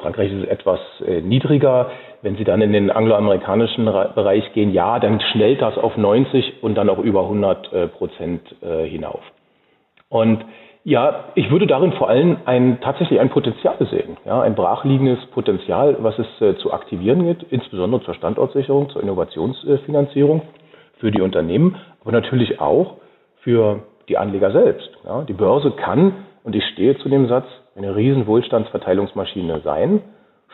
Frankreich 0.00 0.32
ist 0.32 0.42
es 0.42 0.48
etwas 0.48 0.80
äh, 1.06 1.20
niedriger. 1.20 1.90
Wenn 2.20 2.36
Sie 2.36 2.44
dann 2.44 2.60
in 2.60 2.72
den 2.72 2.90
angloamerikanischen 2.90 3.86
Bereich 3.86 4.52
gehen, 4.52 4.72
ja, 4.72 4.98
dann 4.98 5.20
schnellt 5.20 5.62
das 5.62 5.78
auf 5.78 5.96
90 5.96 6.62
und 6.62 6.74
dann 6.74 6.90
auch 6.90 6.98
über 6.98 7.22
100 7.22 7.72
äh, 7.72 7.88
Prozent 7.88 8.42
hinauf. 8.60 9.20
Und 10.08 10.44
ja, 10.88 11.26
ich 11.34 11.50
würde 11.50 11.66
darin 11.66 11.92
vor 11.92 12.08
allem 12.08 12.38
ein, 12.46 12.80
tatsächlich 12.80 13.20
ein 13.20 13.28
Potenzial 13.28 13.76
sehen, 13.90 14.16
ja, 14.24 14.40
ein 14.40 14.54
brachliegendes 14.54 15.26
Potenzial, 15.26 15.98
was 16.00 16.18
es 16.18 16.40
äh, 16.40 16.56
zu 16.56 16.72
aktivieren 16.72 17.26
gibt, 17.26 17.42
insbesondere 17.52 18.02
zur 18.04 18.14
Standortsicherung, 18.14 18.88
zur 18.88 19.02
Innovationsfinanzierung 19.02 20.40
für 20.98 21.10
die 21.10 21.20
Unternehmen, 21.20 21.76
aber 22.00 22.12
natürlich 22.12 22.58
auch 22.58 22.94
für 23.42 23.80
die 24.08 24.16
Anleger 24.16 24.50
selbst. 24.50 24.88
Ja. 25.04 25.24
Die 25.24 25.34
Börse 25.34 25.72
kann, 25.72 26.24
und 26.42 26.56
ich 26.56 26.64
stehe 26.72 26.96
zu 26.96 27.10
dem 27.10 27.28
Satz, 27.28 27.44
eine 27.76 27.94
riesen 27.94 28.26
Wohlstandsverteilungsmaschine 28.26 29.60
sein, 29.60 30.00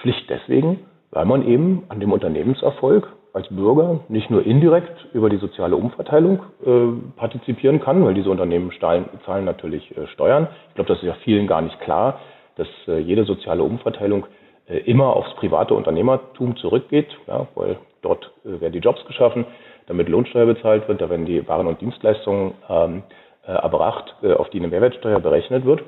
schlicht 0.02 0.28
deswegen, 0.28 0.80
weil 1.12 1.26
man 1.26 1.46
eben 1.46 1.84
an 1.90 2.00
dem 2.00 2.10
Unternehmenserfolg 2.10 3.06
als 3.34 3.48
Bürger 3.48 4.00
nicht 4.08 4.30
nur 4.30 4.46
indirekt 4.46 5.08
über 5.12 5.28
die 5.28 5.38
soziale 5.38 5.74
Umverteilung 5.74 6.40
äh, 6.64 7.16
partizipieren 7.16 7.80
kann, 7.80 8.04
weil 8.04 8.14
diese 8.14 8.30
Unternehmen 8.30 8.70
zahlen, 8.80 9.06
zahlen 9.26 9.44
natürlich 9.44 9.94
äh, 9.96 10.06
Steuern. 10.06 10.46
Ich 10.68 10.74
glaube, 10.76 10.88
das 10.88 10.98
ist 10.98 11.08
ja 11.08 11.14
vielen 11.24 11.48
gar 11.48 11.60
nicht 11.60 11.78
klar, 11.80 12.20
dass 12.56 12.68
äh, 12.86 12.98
jede 12.98 13.24
soziale 13.24 13.64
Umverteilung 13.64 14.26
äh, 14.68 14.78
immer 14.78 15.16
aufs 15.16 15.34
private 15.34 15.74
Unternehmertum 15.74 16.56
zurückgeht, 16.56 17.08
ja, 17.26 17.48
weil 17.56 17.76
dort 18.02 18.30
äh, 18.44 18.60
werden 18.60 18.72
die 18.72 18.78
Jobs 18.78 19.04
geschaffen, 19.04 19.44
damit 19.88 20.08
Lohnsteuer 20.08 20.46
bezahlt 20.46 20.86
wird, 20.86 21.00
da 21.00 21.10
werden 21.10 21.26
die 21.26 21.46
Waren 21.48 21.66
und 21.66 21.80
Dienstleistungen 21.80 22.54
ähm, 22.70 23.02
äh, 23.46 23.52
erbracht, 23.52 24.14
auf 24.38 24.48
die 24.50 24.58
eine 24.58 24.68
Mehrwertsteuer 24.68 25.18
berechnet 25.18 25.66
wird. 25.66 25.82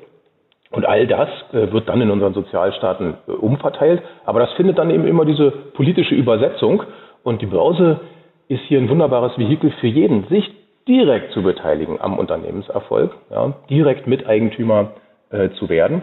Und 0.72 0.84
all 0.84 1.06
das 1.06 1.28
wird 1.52 1.88
dann 1.88 2.02
in 2.02 2.10
unseren 2.10 2.34
Sozialstaaten 2.34 3.14
umverteilt, 3.40 4.02
aber 4.26 4.40
das 4.40 4.52
findet 4.54 4.76
dann 4.76 4.90
eben 4.90 5.06
immer 5.06 5.24
diese 5.24 5.50
politische 5.50 6.14
Übersetzung 6.14 6.82
und 7.26 7.42
die 7.42 7.46
Börse 7.46 8.00
ist 8.46 8.62
hier 8.68 8.78
ein 8.78 8.88
wunderbares 8.88 9.36
Vehikel 9.36 9.72
für 9.80 9.88
jeden, 9.88 10.28
sich 10.28 10.48
direkt 10.86 11.32
zu 11.32 11.42
beteiligen 11.42 12.00
am 12.00 12.20
Unternehmenserfolg, 12.20 13.16
ja, 13.30 13.54
direkt 13.68 14.06
Miteigentümer 14.06 14.92
äh, 15.30 15.50
zu 15.58 15.68
werden. 15.68 16.02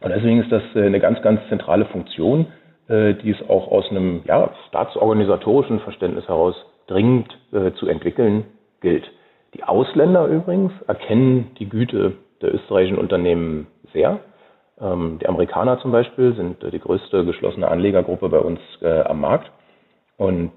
Und 0.00 0.10
deswegen 0.10 0.40
ist 0.40 0.52
das 0.52 0.62
äh, 0.76 0.86
eine 0.86 1.00
ganz, 1.00 1.20
ganz 1.22 1.40
zentrale 1.48 1.86
Funktion, 1.86 2.46
äh, 2.86 3.14
die 3.14 3.30
es 3.30 3.50
auch 3.50 3.68
aus 3.72 3.90
einem 3.90 4.22
ja, 4.26 4.50
staatsorganisatorischen 4.68 5.80
Verständnis 5.80 6.28
heraus 6.28 6.54
dringend 6.86 7.36
äh, 7.52 7.72
zu 7.72 7.88
entwickeln 7.88 8.44
gilt. 8.80 9.10
Die 9.54 9.64
Ausländer 9.64 10.26
übrigens 10.26 10.72
erkennen 10.86 11.50
die 11.58 11.68
Güte 11.68 12.12
der 12.42 12.54
österreichischen 12.54 12.98
Unternehmen 12.98 13.66
sehr. 13.92 14.20
Ähm, 14.80 15.18
die 15.20 15.28
Amerikaner 15.28 15.80
zum 15.80 15.90
Beispiel 15.90 16.36
sind 16.36 16.62
äh, 16.62 16.70
die 16.70 16.78
größte 16.78 17.24
geschlossene 17.24 17.66
Anlegergruppe 17.66 18.28
bei 18.28 18.38
uns 18.38 18.60
äh, 18.82 19.00
am 19.00 19.20
Markt. 19.20 19.50
Und 20.18 20.52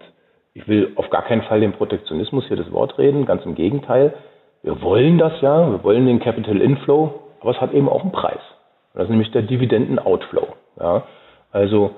ich 0.54 0.68
will 0.68 0.92
auf 0.96 1.10
gar 1.10 1.24
keinen 1.24 1.44
Fall 1.44 1.62
den 1.62 1.72
Protektionismus 1.72 2.46
hier 2.48 2.58
das 2.58 2.72
Wort 2.72 2.98
reden, 2.98 3.26
ganz 3.26 3.46
im 3.46 3.56
Gegenteil. 3.56 4.14
Wir 4.64 4.82
wollen 4.82 5.18
das 5.18 5.40
ja, 5.42 5.72
wir 5.72 5.84
wollen 5.84 6.06
den 6.06 6.20
Capital 6.20 6.60
Inflow, 6.60 7.22
aber 7.40 7.52
es 7.52 7.62
hat 7.62 7.74
eben 7.74 7.88
auch 7.88 8.02
einen 8.02 8.12
Preis. 8.12 8.42
das 8.94 9.04
ist 9.04 9.10
nämlich 9.10 9.32
der 9.32 9.44
Dividenden-Outflow. 9.44 10.48
Ja. 10.80 11.06
Also 11.52 11.92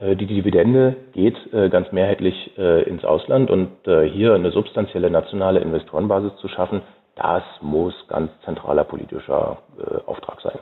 äh, 0.00 0.16
die 0.16 0.26
Dividende 0.26 0.96
geht 1.12 1.36
äh, 1.52 1.68
ganz 1.68 1.92
mehrheitlich 1.92 2.34
äh, 2.58 2.82
ins 2.88 3.04
Ausland 3.04 3.50
und 3.50 3.70
hier 3.84 4.34
eine 4.34 4.50
substanzielle 4.50 5.10
nationale 5.10 5.60
Investorenbasis 5.60 6.32
zu 6.40 6.48
schaffen, 6.48 6.82
das 7.16 7.42
muss 7.60 7.94
ganz 8.08 8.30
zentraler 8.44 8.84
politischer 8.84 9.58
Auftrag 10.06 10.40
sein. 10.40 10.58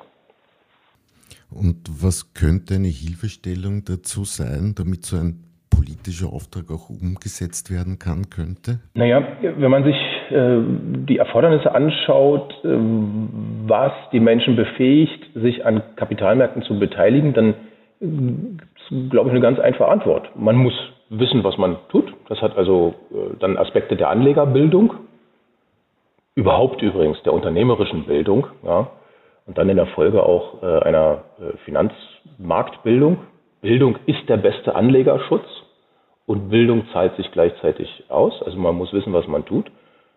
Und 1.51 1.89
was 2.03 2.35
könnte 2.35 2.75
eine 2.75 2.89
Hilfestellung 2.89 3.85
dazu 3.85 4.25
sein, 4.25 4.75
damit 4.77 5.05
so 5.05 5.17
ein 5.17 5.48
politischer 5.71 6.33
Auftrag 6.33 6.71
auch 6.71 6.91
umgesetzt 6.91 7.71
werden 7.71 7.99
kann, 7.99 8.31
könnte? 8.31 8.81
Naja, 8.95 9.23
wenn 9.41 9.71
man 9.71 9.85
sich 9.85 9.97
äh, 10.31 10.59
die 11.09 11.19
Erfordernisse 11.19 11.75
anschaut, 11.75 12.53
äh, 12.65 12.69
was 13.67 13.93
die 14.13 14.21
Menschen 14.21 14.57
befähigt, 14.57 15.25
sich 15.35 15.65
an 15.65 15.83
Kapitalmärkten 15.97 16.63
zu 16.63 16.79
beteiligen, 16.79 17.35
dann 17.35 17.55
äh, 18.01 18.07
glaube 19.11 19.29
ich, 19.29 19.33
eine 19.33 19.41
ganz 19.41 19.59
einfache 19.59 19.91
Antwort. 19.91 20.31
Man 20.35 20.57
muss 20.57 20.75
wissen, 21.11 21.45
was 21.45 21.57
man 21.59 21.77
tut. 21.91 22.13
Das 22.29 22.41
hat 22.41 22.57
also 22.57 22.95
äh, 23.11 23.37
dann 23.39 23.57
Aspekte 23.57 23.97
der 23.97 24.11
Anlegerbildung, 24.11 24.95
überhaupt 26.35 26.83
übrigens 26.83 27.23
der 27.23 27.33
unternehmerischen 27.33 28.05
Bildung, 28.05 28.47
ja, 28.65 28.91
und 29.47 29.57
dann 29.57 29.69
in 29.69 29.77
der 29.77 29.87
Folge 29.87 30.23
auch 30.23 30.63
äh, 30.63 30.83
einer 30.85 31.25
äh, 31.41 31.57
Finanzmarktbildung. 31.65 33.19
Bildung 33.61 33.99
ist 34.07 34.29
der 34.29 34.37
beste 34.37 34.75
Anlegerschutz 34.75 35.47
und 36.29 36.51
Bildung 36.51 36.87
zahlt 36.93 37.17
sich 37.17 37.33
gleichzeitig 37.33 38.05
aus. 38.11 38.43
Also 38.43 38.59
man 38.59 38.75
muss 38.75 38.93
wissen, 38.93 39.15
was 39.15 39.27
man 39.27 39.47
tut. 39.47 39.71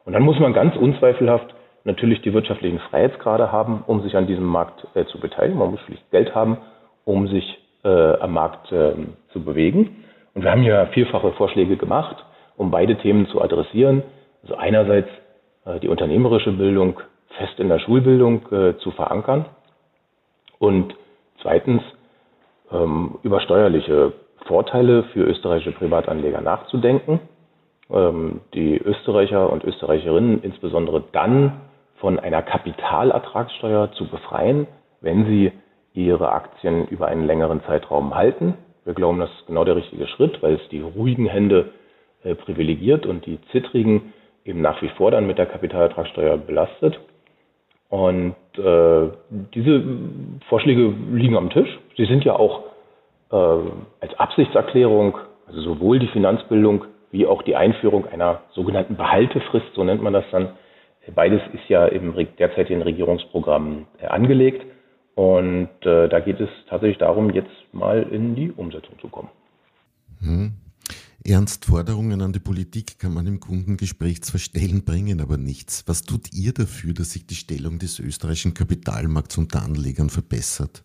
Und 0.03 0.11
dann 0.11 0.23
muss 0.23 0.37
man 0.39 0.51
ganz 0.51 0.75
unzweifelhaft 0.75 1.55
natürlich 1.85 2.21
die 2.21 2.33
wirtschaftlichen 2.33 2.79
Freiheitsgrade 2.79 3.49
haben, 3.53 3.85
um 3.87 4.03
sich 4.03 4.15
an 4.17 4.27
diesem 4.27 4.43
Markt 4.43 4.85
äh, 4.93 5.05
zu 5.05 5.21
beteiligen. 5.21 5.57
Man 5.57 5.71
muss 5.71 5.79
schlicht 5.81 6.03
Geld 6.11 6.35
haben, 6.35 6.57
um 7.05 7.29
sich 7.29 7.57
äh, 7.85 8.17
am 8.19 8.33
Markt 8.33 8.73
äh, 8.73 8.91
zu 9.31 9.41
bewegen. 9.41 10.03
Und 10.33 10.43
wir 10.43 10.51
haben 10.51 10.63
ja 10.63 10.87
vielfache 10.87 11.31
Vorschläge 11.31 11.77
gemacht, 11.77 12.17
um 12.57 12.71
beide 12.71 12.97
Themen 12.97 13.27
zu 13.27 13.41
adressieren. 13.41 14.03
Also 14.43 14.55
einerseits 14.55 15.09
äh, 15.65 15.79
die 15.79 15.87
unternehmerische 15.87 16.51
Bildung 16.51 16.99
fest 17.37 17.57
in 17.57 17.69
der 17.69 17.79
Schulbildung 17.79 18.51
äh, 18.51 18.77
zu 18.79 18.91
verankern 18.91 19.45
und 20.59 20.93
zweitens 21.41 21.81
ähm, 22.69 23.17
über 23.23 23.39
steuerliche 23.39 24.11
Vorteile 24.45 25.03
für 25.13 25.23
österreichische 25.23 25.71
Privatanleger 25.71 26.41
nachzudenken. 26.41 27.19
Ähm, 27.91 28.41
die 28.53 28.77
Österreicher 28.77 29.51
und 29.51 29.63
Österreicherinnen 29.63 30.41
insbesondere 30.43 31.03
dann 31.11 31.61
von 31.97 32.19
einer 32.19 32.41
Kapitalertragssteuer 32.41 33.91
zu 33.93 34.07
befreien, 34.07 34.67
wenn 35.01 35.25
sie 35.25 35.51
ihre 35.93 36.31
Aktien 36.31 36.87
über 36.87 37.07
einen 37.07 37.25
längeren 37.25 37.61
Zeitraum 37.63 38.15
halten. 38.15 38.55
Wir 38.85 38.93
glauben, 38.93 39.19
das 39.19 39.29
ist 39.29 39.47
genau 39.47 39.63
der 39.63 39.75
richtige 39.75 40.07
Schritt, 40.07 40.41
weil 40.41 40.55
es 40.55 40.69
die 40.69 40.81
ruhigen 40.81 41.27
Hände 41.27 41.71
äh, 42.23 42.33
privilegiert 42.35 43.05
und 43.05 43.25
die 43.25 43.39
zittrigen 43.51 44.13
eben 44.45 44.61
nach 44.61 44.81
wie 44.81 44.89
vor 44.89 45.11
dann 45.11 45.27
mit 45.27 45.37
der 45.37 45.45
Kapitalertragssteuer 45.45 46.37
belastet. 46.37 46.99
Und 47.89 48.35
äh, 48.57 49.09
diese 49.53 49.83
Vorschläge 50.47 50.93
liegen 51.11 51.35
am 51.35 51.49
Tisch. 51.49 51.69
Sie 51.97 52.05
sind 52.05 52.23
ja 52.23 52.35
auch 52.37 52.63
als 53.31 54.13
Absichtserklärung, 54.17 55.17
also 55.47 55.61
sowohl 55.61 55.99
die 55.99 56.07
Finanzbildung 56.07 56.85
wie 57.11 57.25
auch 57.25 57.43
die 57.43 57.55
Einführung 57.55 58.05
einer 58.07 58.41
sogenannten 58.53 58.95
Behaltefrist, 58.95 59.67
so 59.75 59.83
nennt 59.83 60.01
man 60.01 60.13
das 60.13 60.25
dann. 60.31 60.49
Beides 61.15 61.41
ist 61.53 61.67
ja 61.67 61.87
im 61.87 62.15
derzeitigen 62.37 62.81
Regierungsprogramm 62.83 63.87
äh, 63.99 64.07
angelegt. 64.07 64.65
Und 65.15 65.69
äh, 65.81 66.07
da 66.07 66.19
geht 66.19 66.39
es 66.39 66.49
tatsächlich 66.69 66.99
darum, 66.99 67.31
jetzt 67.31 67.49
mal 67.73 68.03
in 68.03 68.35
die 68.35 68.51
Umsetzung 68.51 68.97
zu 68.99 69.07
kommen. 69.09 69.29
Hm. 70.21 70.53
Ernstforderungen 71.23 72.21
an 72.21 72.33
die 72.33 72.39
Politik 72.39 72.97
kann 72.97 73.13
man 73.13 73.27
im 73.27 73.39
Kundengespräch 73.39 74.23
zwar 74.23 74.39
stellen, 74.39 74.85
bringen 74.85 75.21
aber 75.21 75.37
nichts. 75.37 75.83
Was 75.87 76.03
tut 76.03 76.33
ihr 76.33 76.53
dafür, 76.53 76.93
dass 76.93 77.11
sich 77.11 77.27
die 77.27 77.35
Stellung 77.35 77.77
des 77.77 77.99
österreichischen 77.99 78.53
Kapitalmarkts 78.53 79.37
unter 79.37 79.63
Anlegern 79.63 80.09
verbessert? 80.09 80.83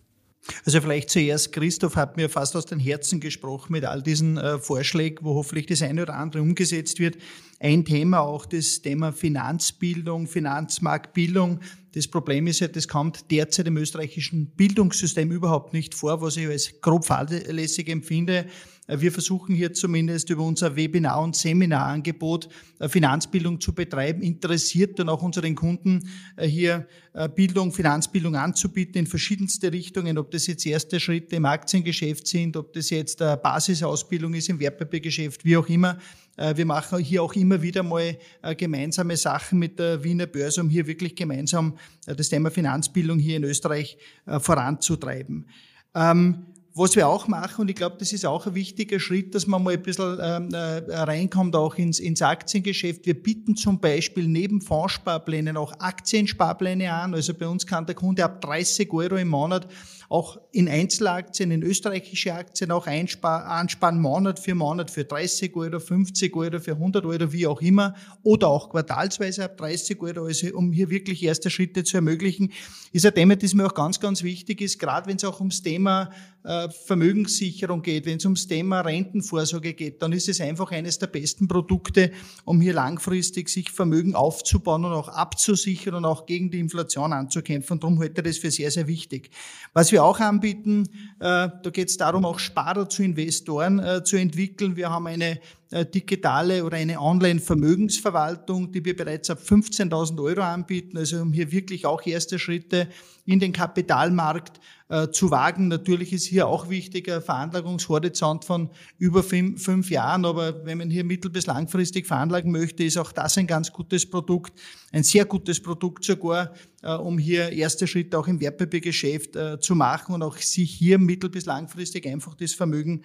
Also 0.65 0.81
vielleicht 0.81 1.11
zuerst, 1.11 1.53
Christoph 1.53 1.97
hat 1.97 2.17
mir 2.17 2.29
fast 2.29 2.57
aus 2.57 2.67
den 2.67 2.79
Herzen 2.79 3.21
gesprochen 3.21 3.73
mit 3.73 3.85
all 3.85 4.03
diesen 4.03 4.37
äh, 4.37 4.59
Vorschlägen, 4.59 5.25
wo 5.25 5.35
hoffentlich 5.35 5.67
das 5.67 5.83
eine 5.83 6.03
oder 6.03 6.15
andere 6.15 6.43
umgesetzt 6.43 6.99
wird. 6.99 7.17
Ein 7.59 7.87
Thema 7.87 8.21
auch 8.21 8.45
das 8.45 8.83
Thema 8.83 9.13
Finanzbildung, 9.13 10.27
Finanzmarktbildung. 10.27 11.61
Das 11.93 12.07
Problem 12.07 12.47
ist 12.47 12.61
ja, 12.61 12.69
das 12.69 12.87
kommt 12.87 13.31
derzeit 13.31 13.67
im 13.67 13.79
österreichischen 13.79 14.51
Bildungssystem 14.51 15.33
überhaupt 15.33 15.73
nicht 15.73 15.95
vor, 15.95 16.21
was 16.21 16.37
ich 16.37 16.47
als 16.47 16.81
grob 16.83 17.07
fahrlässig 17.07 17.89
empfinde. 17.89 18.47
Wir 18.89 19.11
versuchen 19.11 19.55
hier 19.57 19.73
zumindest 19.73 20.31
über 20.31 20.45
unser 20.45 20.77
Webinar- 20.77 21.21
und 21.21 21.35
Seminarangebot 21.35 22.49
äh, 22.79 22.89
Finanzbildung 22.89 23.61
zu 23.61 23.75
betreiben, 23.75 24.23
interessiert 24.23 24.99
dann 24.99 25.09
auch 25.09 25.23
unseren 25.23 25.57
Kunden 25.57 26.09
äh, 26.37 26.47
hier 26.47 26.87
äh, 27.13 27.29
Bildung, 27.29 27.73
Finanzbildung 27.73 28.37
anzubieten 28.37 28.99
in 28.99 29.07
verschiedenste 29.09 29.73
Richtungen, 29.73 30.19
ob 30.19 30.31
das 30.31 30.47
jetzt 30.47 30.65
erste 30.67 31.01
Schritte 31.01 31.35
im 31.35 31.47
Aktiengeschäft 31.47 32.29
sind, 32.29 32.57
ob 32.57 32.75
das 32.75 32.91
jetzt 32.91 33.19
Basisausbildung 33.19 34.35
ist 34.35 34.51
im 34.51 34.61
Wertpapiergeschäft, 34.61 35.45
wie 35.45 35.57
auch 35.57 35.69
immer. 35.69 35.99
Wir 36.37 36.67
machen 36.67 36.99
hier 36.99 37.23
auch 37.23 37.33
immer 37.35 37.63
wieder 37.63 37.83
mal 37.83 38.19
gemeinsame 38.59 39.17
Sachen 39.17 39.59
mit 39.59 39.79
der 39.79 40.05
Wiener 40.05 40.27
Börse, 40.27 40.61
um 40.61 40.69
hier 40.69 40.87
wirklich 40.87 41.17
gemeinsam 41.17 41.79
das 42.05 42.29
Thema 42.29 42.51
Finanzbildung 42.51 43.19
hier 43.19 43.39
in 43.39 43.45
Österreich 43.45 43.97
voranzutreiben. 44.27 45.47
Ähm, 45.95 46.47
was 46.79 46.95
wir 46.95 47.09
auch 47.09 47.27
machen, 47.27 47.63
und 47.63 47.71
ich 47.71 47.77
glaube, 47.77 47.97
das 47.99 48.13
ist 48.13 48.27
auch 48.27 48.47
ein 48.47 48.55
wichtiger 48.55 49.01
Schritt, 49.01 49.35
dass 49.35 49.47
man 49.47 49.65
mal 49.65 49.73
ein 49.73 49.83
bisschen 49.83 50.19
ähm, 50.21 50.53
äh, 50.53 50.95
reinkommt 50.95 51.57
auch 51.57 51.77
ins, 51.77 51.99
ins 51.99 52.21
Aktiengeschäft. 52.21 53.07
Wir 53.07 53.15
bieten 53.15 53.57
zum 53.57 53.81
Beispiel 53.81 54.29
neben 54.29 54.61
Fondssparplänen 54.61 55.57
auch 55.57 55.73
Aktiensparpläne 55.79 56.93
an. 56.93 57.15
Also 57.15 57.33
bei 57.33 57.49
uns 57.49 57.67
kann 57.67 57.87
der 57.87 57.95
Kunde 57.95 58.23
ab 58.23 58.43
30 58.43 58.93
Euro 58.93 59.17
im 59.17 59.29
Monat 59.29 59.67
auch 60.11 60.37
in 60.57 60.71
Einzelaktien, 60.71 61.51
in 61.51 61.63
österreichische 61.63 62.33
Aktien 62.33 62.71
auch 62.71 62.87
ansparen, 62.87 64.01
Monat 64.01 64.41
für 64.41 64.55
Monat 64.55 64.91
für 64.91 65.05
30 65.05 65.55
Euro, 65.55 65.79
50 65.79 66.35
Euro, 66.35 66.61
für 66.61 66.73
100 66.73 67.05
Euro, 67.05 67.31
wie 67.31 67.47
auch 67.47 67.61
immer, 67.61 67.95
oder 68.23 68.49
auch 68.49 68.71
quartalsweise 68.71 69.45
ab 69.45 69.59
30 69.59 70.01
Euro, 70.01 70.25
also 70.25 70.47
um 70.57 70.73
hier 70.73 70.89
wirklich 70.89 71.23
erste 71.23 71.51
Schritte 71.51 71.85
zu 71.85 71.99
ermöglichen, 71.99 72.53
ist 72.91 73.05
ein 73.05 73.15
Thema, 73.15 73.37
das 73.37 73.53
mir 73.53 73.67
auch 73.67 73.75
ganz, 73.75 74.01
ganz 74.01 74.23
wichtig 74.23 74.63
ist, 74.63 74.79
gerade 74.79 75.07
wenn 75.11 75.17
es 75.17 75.25
auch 75.25 75.41
ums 75.41 75.61
Thema 75.61 76.11
äh, 76.47 76.71
Vermögenssicherung 76.71 77.83
geht, 77.83 78.07
wenn 78.07 78.17
es 78.17 78.25
ums 78.25 78.47
Thema 78.47 78.81
Rentenvorsorge 78.81 79.75
geht, 79.75 80.01
dann 80.01 80.13
ist 80.13 80.29
es 80.29 80.41
einfach 80.41 80.71
eines 80.71 80.99
der 80.99 81.09
besten 81.09 81.49
Produkte, 81.49 82.13
um 82.45 82.61
hier 82.61 82.73
langfristig 82.73 83.49
sich 83.49 83.71
Vermögen 83.71 84.15
aufzubauen 84.15 84.85
und 84.85 84.93
auch 84.93 85.09
abzusichern 85.09 85.97
und 85.97 86.05
auch 86.05 86.25
gegen 86.25 86.51
die 86.51 86.61
Inflation 86.61 87.13
anzukämpfen. 87.13 87.81
Darum 87.81 87.99
halte 87.99 88.23
ich 88.23 88.29
das 88.29 88.39
für 88.39 88.51
sehr, 88.51 88.71
sehr 88.71 88.87
wichtig. 88.87 89.31
Was 89.75 89.93
wir 89.93 90.05
auch 90.05 90.21
anbieten, 90.21 90.46
äh, 90.47 90.89
da 91.19 91.71
geht 91.73 91.89
es 91.89 91.97
darum, 91.97 92.25
auch 92.25 92.39
Sparer 92.39 92.89
zu 92.89 93.03
Investoren 93.03 93.79
äh, 93.79 94.05
zu 94.05 94.17
entwickeln. 94.17 94.77
Wir 94.77 94.91
haben 94.91 95.07
eine 95.07 95.41
digitale 95.73 96.65
oder 96.65 96.77
eine 96.77 97.01
Online-Vermögensverwaltung, 97.01 98.71
die 98.71 98.85
wir 98.85 98.95
bereits 98.95 99.31
ab 99.31 99.41
15.000 99.45 100.23
Euro 100.23 100.43
anbieten, 100.43 100.97
also 100.97 101.21
um 101.21 101.33
hier 101.33 101.51
wirklich 101.51 101.87
auch 101.87 102.07
erste 102.07 102.39
Schritte 102.39 102.89
in 103.25 103.41
den 103.41 103.53
Kapitalmarkt 103.53 104.61
äh, 104.89 105.09
zu 105.11 105.33
wagen. 105.33 105.67
Natürlich 105.67 106.13
ist 106.13 106.27
hier 106.27 106.47
auch 106.47 106.71
wichtig 106.71 107.11
ein 107.11 107.21
Veranlagungshorizont 107.21 108.45
von 108.45 108.71
über 108.99 109.25
fünf, 109.25 109.91
Jahren, 109.91 110.25
aber 110.25 110.65
wenn 110.65 110.79
man 110.79 110.91
hier 110.91 111.03
mittel- 111.03 111.31
bis 111.31 111.47
langfristig 111.47 112.07
veranlagen 112.07 112.53
möchte, 112.53 112.85
ist 112.85 112.97
auch 112.97 113.11
das 113.11 113.37
ein 113.37 113.49
ganz 113.49 113.73
gutes 113.73 114.09
Produkt, 114.09 114.53
ein 114.93 115.03
sehr 115.03 115.25
gutes 115.25 115.61
Produkt 115.61 116.05
sogar, 116.05 116.55
äh, 116.83 116.93
um 116.95 117.19
hier 117.19 117.51
erste 117.51 117.89
Schritte 117.89 118.17
auch 118.17 118.29
im 118.29 118.41
Wertpapiergeschäft 118.41 119.35
äh, 119.35 119.59
zu 119.59 119.75
machen 119.75 120.15
und 120.15 120.23
auch 120.23 120.37
sich 120.37 120.71
hier 120.71 120.99
mittel- 120.99 121.31
bis 121.31 121.47
langfristig 121.47 122.07
einfach 122.07 122.35
das 122.35 122.55
Vermögen 122.55 123.01
äh, 123.01 123.05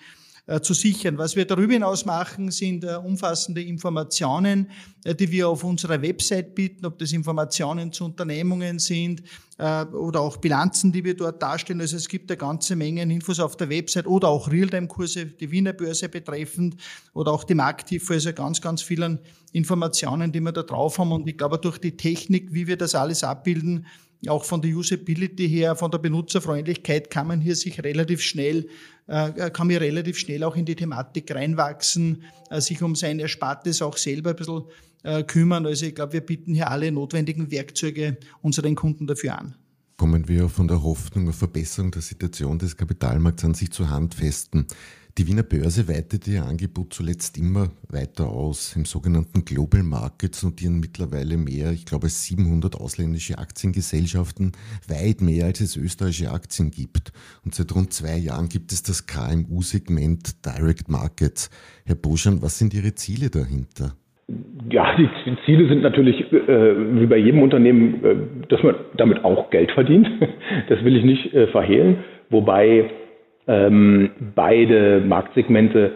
zu 0.62 0.74
sichern. 0.74 1.18
Was 1.18 1.36
wir 1.36 1.46
darüber 1.46 1.74
hinaus 1.74 2.06
machen, 2.06 2.52
sind 2.52 2.84
äh, 2.84 2.96
umfassende 2.96 3.62
Informationen, 3.62 4.70
äh, 5.04 5.14
die 5.14 5.32
wir 5.32 5.48
auf 5.48 5.64
unserer 5.64 6.02
Website 6.02 6.56
bieten, 6.56 6.86
ob 6.86 6.98
das 6.98 7.14
Informationen 7.14 7.92
zu 7.92 8.06
Unternehmungen 8.06 8.80
sind 8.80 9.24
oder 9.60 10.22
auch 10.22 10.38
Bilanzen, 10.38 10.92
die 10.92 11.04
wir 11.04 11.16
dort 11.16 11.40
darstellen. 11.40 11.82
Also 11.82 11.96
es 11.96 12.08
gibt 12.08 12.32
eine 12.32 12.38
ganze 12.38 12.76
Menge 12.76 13.04
Infos 13.04 13.40
auf 13.40 13.56
der 13.58 13.70
Website 13.70 14.08
oder 14.08 14.30
auch 14.30 14.50
Realtime-Kurse, 14.50 15.28
die 15.28 15.52
Wiener 15.52 15.74
Börse 15.74 16.10
betreffend 16.10 16.78
oder 17.14 17.32
auch 17.32 17.44
die 17.44 17.54
Markthilfe, 17.54 18.14
also 18.14 18.34
ganz, 18.34 18.60
ganz 18.60 18.82
vielen 18.82 19.20
Informationen, 19.52 20.32
die 20.32 20.40
wir 20.40 20.52
da 20.52 20.64
drauf 20.64 20.98
haben. 20.98 21.12
Und 21.12 21.28
ich 21.28 21.38
glaube, 21.38 21.60
durch 21.60 21.78
die 21.78 21.96
Technik, 21.96 22.52
wie 22.52 22.66
wir 22.66 22.76
das 22.76 22.96
alles 22.96 23.24
abbilden, 23.24 23.86
auch 24.28 24.46
von 24.46 24.62
der 24.62 24.72
Usability 24.72 25.50
her, 25.50 25.76
von 25.76 25.92
der 25.92 25.98
Benutzerfreundlichkeit 25.98 27.10
kann 27.10 27.28
man 27.28 27.42
hier 27.42 27.56
sich 27.56 27.84
relativ 27.84 28.22
schnell, 28.22 28.68
äh, 29.08 29.50
kann 29.50 29.68
man 29.68 29.78
relativ 29.78 30.18
schnell 30.18 30.44
auch 30.44 30.56
in 30.56 30.66
die 30.66 30.76
Thematik 30.76 31.34
reinwachsen, 31.34 32.24
äh, 32.50 32.62
sich 32.62 32.82
um 32.82 32.96
sein 32.96 33.20
Erspartes 33.20 33.82
auch 33.82 33.98
selber 33.98 34.32
ein 34.32 34.36
bisschen 34.36 34.64
äh, 35.04 35.24
kümmern. 35.24 35.66
Also 35.66 35.86
ich 35.88 35.96
glaube, 35.96 36.14
wir 36.14 36.22
bieten 36.22 36.54
hier 36.54 36.70
alle 36.70 36.92
notwendigen 36.92 37.50
Werkzeuge 37.50 38.18
unseren 38.42 38.76
Kunden 38.76 39.08
dafür 39.08 39.38
an 39.40 39.56
kommen 40.02 40.28
wir 40.28 40.50
von 40.50 40.68
der 40.68 40.82
Hoffnung 40.82 41.30
auf 41.30 41.36
Verbesserung 41.36 41.92
der 41.92 42.02
Situation 42.02 42.58
des 42.58 42.76
Kapitalmarkts 42.76 43.46
an 43.46 43.54
sich 43.54 43.70
zu 43.70 43.88
handfesten. 43.88 44.66
Die 45.18 45.28
Wiener 45.28 45.44
Börse 45.44 45.90
weitet 45.90 46.26
ihr 46.30 46.46
Angebot 46.46 46.94
zuletzt 46.94 47.38
immer 47.38 47.68
weiter 47.90 48.30
aus. 48.30 48.78
Im 48.78 48.86
sogenannten 48.86 49.44
Global 49.44 49.84
Markets 49.84 50.42
notieren 50.42 50.80
mittlerweile 50.80 51.36
mehr, 51.36 51.74
ich 51.74 51.86
glaube 51.86 52.08
700 52.08 52.76
ausländische 52.76 53.38
Aktiengesellschaften, 53.38 54.54
weit 54.88 55.20
mehr 55.20 55.48
als 55.48 55.60
es 55.60 55.76
österreichische 55.76 56.32
Aktien 56.32 56.72
gibt. 56.72 57.12
Und 57.44 57.54
seit 57.54 57.76
rund 57.76 57.92
zwei 57.92 58.16
Jahren 58.16 58.48
gibt 58.48 58.72
es 58.72 58.84
das 58.84 59.06
KMU-Segment 59.06 60.46
Direct 60.46 60.88
Markets. 60.88 61.50
Herr 61.86 61.96
Boschan, 61.96 62.42
was 62.42 62.58
sind 62.58 62.74
Ihre 62.74 62.96
Ziele 62.96 63.30
dahinter? 63.30 63.96
Ja, 64.70 64.96
die 64.96 65.10
Ziele 65.46 65.68
sind 65.68 65.82
natürlich 65.82 66.22
äh, 66.32 67.02
wie 67.02 67.06
bei 67.06 67.18
jedem 67.18 67.42
Unternehmen, 67.42 68.06
äh, 68.06 68.16
dass 68.48 68.64
man 68.64 68.76
damit 68.96 69.26
auch 69.26 69.50
Geld 69.50 69.72
verdient. 69.72 70.08
Das 70.70 70.84
will 70.86 70.96
ich 70.96 71.04
nicht 71.04 71.34
äh, 71.34 71.48
verhehlen. 71.48 71.98
Wobei 72.30 72.90
ähm, 73.48 74.12
beide 74.36 75.02
Marktsegmente 75.06 75.94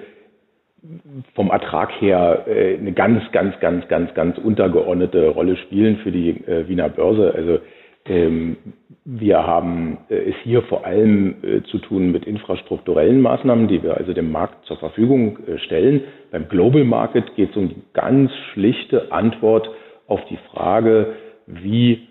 vom 1.34 1.50
Ertrag 1.50 1.92
her 2.00 2.46
äh, 2.48 2.78
eine 2.78 2.94
ganz, 2.94 3.24
ganz, 3.32 3.60
ganz, 3.60 3.88
ganz, 3.88 4.14
ganz 4.14 4.38
untergeordnete 4.38 5.30
Rolle 5.30 5.58
spielen 5.58 5.98
für 5.98 6.12
die 6.12 6.30
äh, 6.30 6.68
Wiener 6.68 6.90
Börse. 6.90 7.34
Also 7.34 7.60
ähm, 8.06 8.58
wir 9.04 9.46
haben 9.46 9.98
äh, 10.10 10.30
es 10.30 10.36
hier 10.44 10.62
vor 10.64 10.86
allem 10.86 11.36
äh, 11.44 11.64
zu 11.64 11.80
tun 11.80 12.12
mit 12.12 12.26
infrastrukturellen 12.26 13.22
Maßnahmen, 13.22 13.68
die 13.68 13.82
wir 13.82 13.98
also 13.98 14.14
dem 14.14 14.32
Markt 14.32 14.66
zur 14.66 14.78
Verfügung 14.78 15.40
äh, 15.48 15.58
stellen. 15.60 16.02
Beim 16.32 16.48
Global 16.48 16.84
Market 16.84 17.36
geht 17.36 17.52
es 17.52 17.58
um 17.58 17.70
die 17.70 17.82
ganz 17.94 18.32
schlichte 18.54 19.12
Antwort 19.12 19.70
auf 20.08 20.24
die 20.30 20.38
Frage, 20.52 21.14
wie 21.48 22.08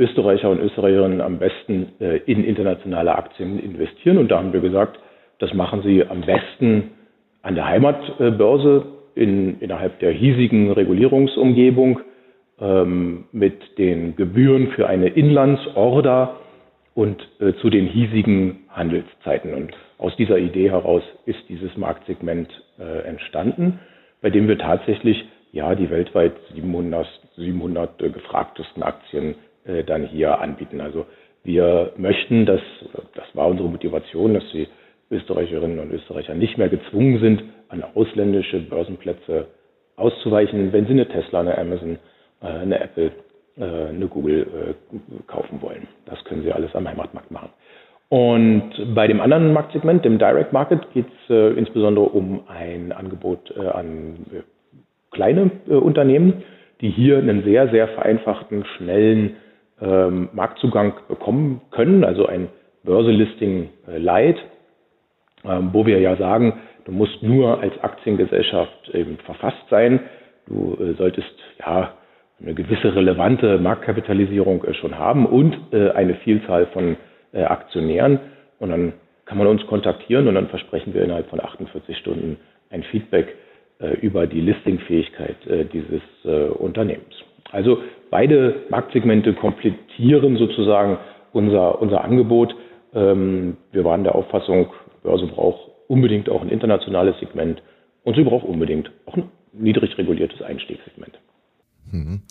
Österreicher 0.00 0.50
und 0.50 0.60
Österreicherinnen 0.60 1.20
am 1.20 1.38
besten 1.38 1.92
äh, 2.00 2.16
in 2.26 2.42
internationale 2.42 3.14
Aktien 3.14 3.58
investieren. 3.58 4.18
Und 4.18 4.30
da 4.30 4.38
haben 4.38 4.52
wir 4.52 4.60
gesagt, 4.60 4.98
das 5.38 5.52
machen 5.54 5.82
sie 5.82 6.04
am 6.04 6.22
besten 6.22 6.92
an 7.42 7.54
der 7.54 7.66
Heimatbörse 7.66 8.84
in, 9.14 9.60
innerhalb 9.60 9.98
der 10.00 10.12
hiesigen 10.12 10.72
Regulierungsumgebung 10.72 12.00
ähm, 12.60 13.24
mit 13.32 13.78
den 13.78 14.16
Gebühren 14.16 14.68
für 14.68 14.88
eine 14.88 15.08
Inlandsorder 15.08 16.36
und 16.94 17.26
äh, 17.40 17.52
zu 17.54 17.70
den 17.70 17.86
hiesigen 17.86 18.64
Handelszeiten. 18.68 19.54
Und 19.54 19.72
aus 19.98 20.16
dieser 20.16 20.38
Idee 20.38 20.70
heraus 20.70 21.02
ist 21.26 21.40
dieses 21.48 21.76
Marktsegment 21.76 22.48
äh, 22.78 23.06
entstanden, 23.06 23.80
bei 24.22 24.30
dem 24.30 24.48
wir 24.48 24.58
tatsächlich 24.58 25.24
ja 25.52 25.74
die 25.74 25.90
weltweit 25.90 26.32
700, 26.54 27.06
700 27.36 27.98
gefragtesten 28.12 28.82
Aktien 28.82 29.34
äh, 29.70 29.84
dann 29.84 30.04
hier 30.04 30.40
anbieten. 30.40 30.80
Also 30.80 31.06
wir 31.42 31.92
möchten, 31.96 32.46
dass, 32.46 32.60
das 33.14 33.24
war 33.34 33.48
unsere 33.48 33.68
Motivation, 33.68 34.34
dass 34.34 34.44
die 34.52 34.68
Österreicherinnen 35.10 35.78
und 35.78 35.92
Österreicher 35.92 36.34
nicht 36.34 36.58
mehr 36.58 36.68
gezwungen 36.68 37.18
sind, 37.20 37.42
an 37.68 37.84
ausländische 37.94 38.58
Börsenplätze 38.60 39.46
auszuweichen, 39.96 40.72
wenn 40.72 40.86
sie 40.86 40.92
eine 40.92 41.08
Tesla, 41.08 41.40
eine 41.40 41.56
Amazon, 41.56 41.98
äh, 42.42 42.46
eine 42.46 42.80
Apple 42.80 43.12
äh, 43.58 43.88
eine 43.88 44.06
Google 44.06 44.74
kaufen 45.26 45.60
wollen. 45.60 45.86
Das 46.06 46.22
können 46.24 46.42
Sie 46.42 46.52
alles 46.52 46.74
am 46.74 46.88
Heimatmarkt 46.88 47.30
machen. 47.30 47.50
Und 48.08 48.72
bei 48.94 49.06
dem 49.06 49.20
anderen 49.20 49.52
Marktsegment, 49.52 50.04
dem 50.04 50.18
Direct 50.18 50.52
Market, 50.52 50.80
geht 50.92 51.06
es 51.06 51.56
insbesondere 51.56 52.06
um 52.06 52.40
ein 52.48 52.90
Angebot 52.90 53.56
an 53.56 54.26
kleine 55.12 55.50
Unternehmen, 55.68 56.42
die 56.80 56.90
hier 56.90 57.18
einen 57.18 57.44
sehr, 57.44 57.68
sehr 57.68 57.86
vereinfachten, 57.88 58.64
schnellen 58.76 59.36
ähm, 59.80 60.28
Marktzugang 60.32 60.94
bekommen 61.08 61.60
können, 61.70 62.04
also 62.04 62.26
ein 62.26 62.48
Börselisting 62.84 63.70
äh, 63.88 63.98
Light, 63.98 64.36
ähm, 65.44 65.70
wo 65.72 65.86
wir 65.86 65.98
ja 66.00 66.16
sagen, 66.16 66.60
du 66.84 66.92
musst 66.92 67.22
nur 67.22 67.60
als 67.60 67.72
Aktiengesellschaft 67.82 68.90
eben 68.92 69.18
verfasst 69.18 69.68
sein. 69.68 70.00
Du 70.46 70.76
äh, 70.80 70.94
solltest 70.94 71.34
ja 71.58 71.94
eine 72.40 72.54
gewisse 72.54 72.94
relevante 72.94 73.58
Marktkapitalisierung 73.58 74.64
äh, 74.64 74.74
schon 74.74 74.98
haben 74.98 75.26
und 75.26 75.56
äh, 75.72 75.90
eine 75.90 76.14
Vielzahl 76.16 76.66
von 76.66 76.96
äh, 77.32 77.42
Aktionären. 77.42 78.20
Und 78.58 78.70
dann 78.70 78.92
kann 79.26 79.38
man 79.38 79.46
uns 79.46 79.66
kontaktieren 79.66 80.26
und 80.28 80.34
dann 80.34 80.48
versprechen 80.48 80.94
wir 80.94 81.02
innerhalb 81.02 81.28
von 81.28 81.40
48 81.40 81.96
Stunden 81.98 82.38
ein 82.70 82.82
Feedback 82.84 83.34
äh, 83.78 83.92
über 84.00 84.26
die 84.26 84.40
Listingfähigkeit 84.40 85.46
äh, 85.46 85.64
dieses 85.64 86.02
Unternehmens. 86.58 87.19
Also 87.52 87.78
beide 88.10 88.64
Marktsegmente 88.70 89.34
komplettieren 89.34 90.36
sozusagen 90.36 90.98
unser, 91.32 91.80
unser 91.80 92.04
Angebot. 92.04 92.54
Ähm, 92.94 93.56
wir 93.72 93.84
waren 93.84 94.04
der 94.04 94.14
Auffassung, 94.14 94.68
Börse 95.02 95.26
braucht 95.26 95.70
unbedingt 95.88 96.28
auch 96.28 96.42
ein 96.42 96.48
internationales 96.48 97.18
Segment 97.20 97.62
und 98.04 98.16
sie 98.16 98.22
braucht 98.22 98.44
unbedingt 98.44 98.90
auch 99.06 99.16
ein 99.16 99.28
niedrig 99.52 99.96
reguliertes 99.98 100.42
Einstiegssegment. 100.42 101.18
Mhm. 101.90 102.22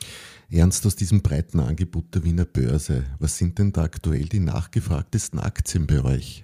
Ernst 0.51 0.85
aus 0.85 0.95
diesem 0.95 1.21
breiten 1.21 1.59
Angebot 1.59 2.15
der 2.15 2.23
Wiener 2.23 2.45
Börse, 2.45 3.03
was 3.19 3.37
sind 3.37 3.59
denn 3.59 3.71
da 3.71 3.83
aktuell 3.83 4.25
die 4.25 4.39
nachgefragtesten 4.39 5.39
Aktien 5.39 5.85
bei 5.85 6.03
euch? 6.03 6.43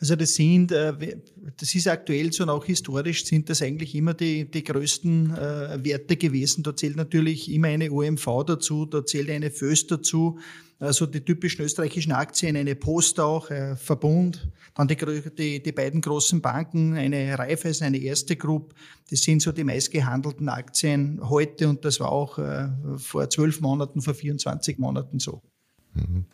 Also 0.00 0.16
das 0.16 0.34
sind, 0.34 0.72
äh, 0.72 1.16
das 1.56 1.74
ist 1.74 1.88
aktuell 1.88 2.32
so 2.32 2.44
und 2.44 2.50
auch 2.50 2.64
historisch 2.64 3.24
sind 3.24 3.48
das 3.48 3.62
eigentlich 3.62 3.94
immer 3.94 4.14
die, 4.14 4.50
die 4.50 4.64
größten 4.64 5.34
äh, 5.34 5.84
Werte 5.84 6.16
gewesen. 6.16 6.62
Da 6.62 6.76
zählt 6.76 6.96
natürlich 6.96 7.50
immer 7.50 7.68
eine 7.68 7.90
OMV 7.90 8.44
dazu, 8.46 8.86
da 8.86 9.04
zählt 9.04 9.30
eine 9.30 9.50
FÖS 9.50 9.86
dazu, 9.86 10.38
also 10.78 11.06
die 11.06 11.24
typischen 11.24 11.64
österreichischen 11.64 12.12
Aktien, 12.12 12.56
eine 12.56 12.74
Post 12.74 13.20
auch, 13.20 13.50
ein 13.50 13.76
Verbund, 13.76 14.48
dann 14.74 14.88
die, 14.88 14.96
die, 14.96 15.62
die 15.62 15.72
beiden 15.72 16.00
großen 16.00 16.40
Banken, 16.40 16.94
eine 16.94 17.38
Raiffeisen, 17.38 17.86
eine 17.86 17.98
Erste 17.98 18.36
Group. 18.36 18.74
Das 19.08 19.20
sind 19.20 19.42
so 19.42 19.52
die 19.52 19.64
meistgehandelten 19.64 20.48
Aktien 20.48 21.20
heute 21.22 21.68
und 21.68 21.84
das 21.84 22.00
war 22.00 22.10
auch 22.10 22.38
äh, 22.38 22.68
vor 22.96 23.30
zwölf 23.30 23.60
Monaten, 23.60 24.02
vor 24.02 24.14
24 24.14 24.78
Monaten 24.78 25.18
so. 25.18 25.42
Mhm. 25.94 26.24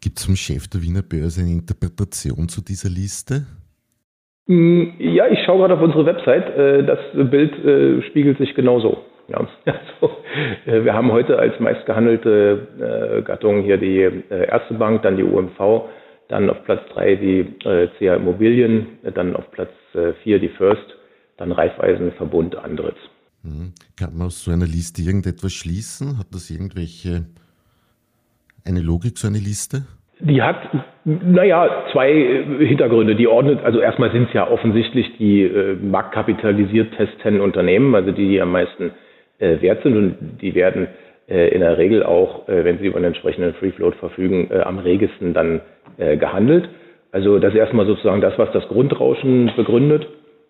Gibt 0.00 0.18
es 0.18 0.24
vom 0.24 0.36
Chef 0.36 0.68
der 0.68 0.82
Wiener 0.82 1.02
Börse 1.02 1.40
eine 1.42 1.50
Interpretation 1.52 2.48
zu 2.48 2.62
dieser 2.62 2.88
Liste? 2.88 3.46
Mm, 4.46 4.98
ja, 4.98 5.28
ich 5.28 5.38
schaue 5.44 5.58
gerade 5.58 5.74
auf 5.74 5.82
unsere 5.82 6.06
Website. 6.06 6.56
Äh, 6.56 6.84
das 6.84 6.98
Bild 7.30 7.52
äh, 7.64 8.02
spiegelt 8.08 8.38
sich 8.38 8.54
genauso. 8.54 9.04
Ja, 9.28 9.46
also, 9.64 10.16
äh, 10.66 10.84
wir 10.84 10.92
haben 10.92 11.12
heute 11.12 11.38
als 11.38 11.58
meistgehandelte 11.60 13.22
Gattung 13.24 13.62
hier 13.62 13.76
die 13.76 14.24
Erste 14.28 14.74
Bank, 14.74 15.02
dann 15.02 15.16
die 15.16 15.22
UMV, 15.22 15.88
dann 16.28 16.50
auf 16.50 16.64
Platz 16.64 16.80
3 16.94 17.16
die 17.16 17.46
CA 17.62 18.14
Immobilien, 18.14 18.98
dann 19.14 19.36
auf 19.36 19.50
Platz 19.52 19.70
4 20.22 20.38
die 20.38 20.48
First, 20.48 20.84
dann 21.36 21.52
Raiffeisen, 21.52 22.12
Verbund, 22.12 22.56
Andritz. 22.56 22.96
Mhm. 23.42 23.72
Kann 23.96 24.16
man 24.16 24.28
aus 24.28 24.44
so 24.44 24.50
einer 24.50 24.66
Liste 24.66 25.02
irgendetwas 25.02 25.52
schließen? 25.52 26.18
Hat 26.18 26.28
das 26.32 26.50
irgendwelche 26.50 27.26
eine 28.70 28.80
Logik, 28.80 29.18
so 29.18 29.28
eine 29.28 29.38
Liste? 29.38 29.82
Die 30.20 30.42
hat, 30.42 30.56
naja, 31.04 31.84
zwei 31.92 32.44
Hintergründe. 32.58 33.14
Die 33.14 33.26
ordnet, 33.26 33.64
also 33.64 33.80
erstmal 33.80 34.12
sind 34.12 34.28
es 34.28 34.34
ja 34.34 34.50
offensichtlich 34.50 35.16
die 35.18 35.42
äh, 35.42 35.76
marktkapitalisiert 35.76 36.94
testenden 36.94 37.42
Unternehmen, 37.42 37.94
also 37.94 38.12
die, 38.12 38.28
die 38.28 38.40
am 38.40 38.52
meisten 38.52 38.92
äh, 39.38 39.60
wert 39.62 39.82
sind 39.82 39.96
und 39.96 40.16
die 40.42 40.54
werden 40.54 40.88
äh, 41.28 41.48
in 41.48 41.60
der 41.60 41.78
Regel 41.78 42.02
auch, 42.02 42.48
äh, 42.48 42.64
wenn 42.64 42.78
sie 42.78 42.86
über 42.86 42.96
einen 42.96 43.06
entsprechenden 43.06 43.54
Free 43.54 43.70
Float 43.70 43.94
verfügen, 43.96 44.48
äh, 44.50 44.60
am 44.60 44.78
regesten 44.78 45.32
dann 45.32 45.62
äh, 45.96 46.16
gehandelt. 46.18 46.68
Also 47.12 47.38
das 47.38 47.54
ist 47.54 47.58
erstmal 47.58 47.86
sozusagen 47.86 48.20
das, 48.20 48.38
was 48.38 48.52
das 48.52 48.68
Grundrauschen 48.68 49.50
begründet. 49.56 50.06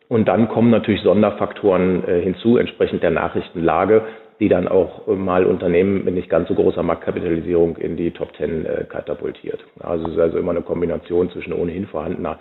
Und 0.09 0.27
dann 0.27 0.49
kommen 0.49 0.71
natürlich 0.71 1.03
Sonderfaktoren 1.03 2.03
äh, 2.09 2.21
hinzu, 2.21 2.57
entsprechend 2.57 3.05
der 3.05 3.13
Nachrichtenlage, 3.13 4.03
die 4.41 4.49
dann 4.49 4.67
auch 4.67 5.07
mal 5.07 5.45
Unternehmen 5.45 6.05
mit 6.05 6.15
nicht 6.15 6.31
ganz 6.31 6.49
so 6.49 6.55
großer 6.55 6.83
Marktkapitalisierung 6.83 7.77
in 7.77 7.97
die 7.97 8.11
Top 8.11 8.33
Ten 8.33 8.65
äh, 8.65 8.87
katapultiert. 8.89 9.61
Also 9.81 10.07
es 10.07 10.15
ist 10.15 10.19
also 10.19 10.39
immer 10.39 10.53
eine 10.53 10.63
Kombination 10.63 11.31
zwischen 11.31 11.53
ohnehin 11.53 11.87
vorhandener 11.87 12.41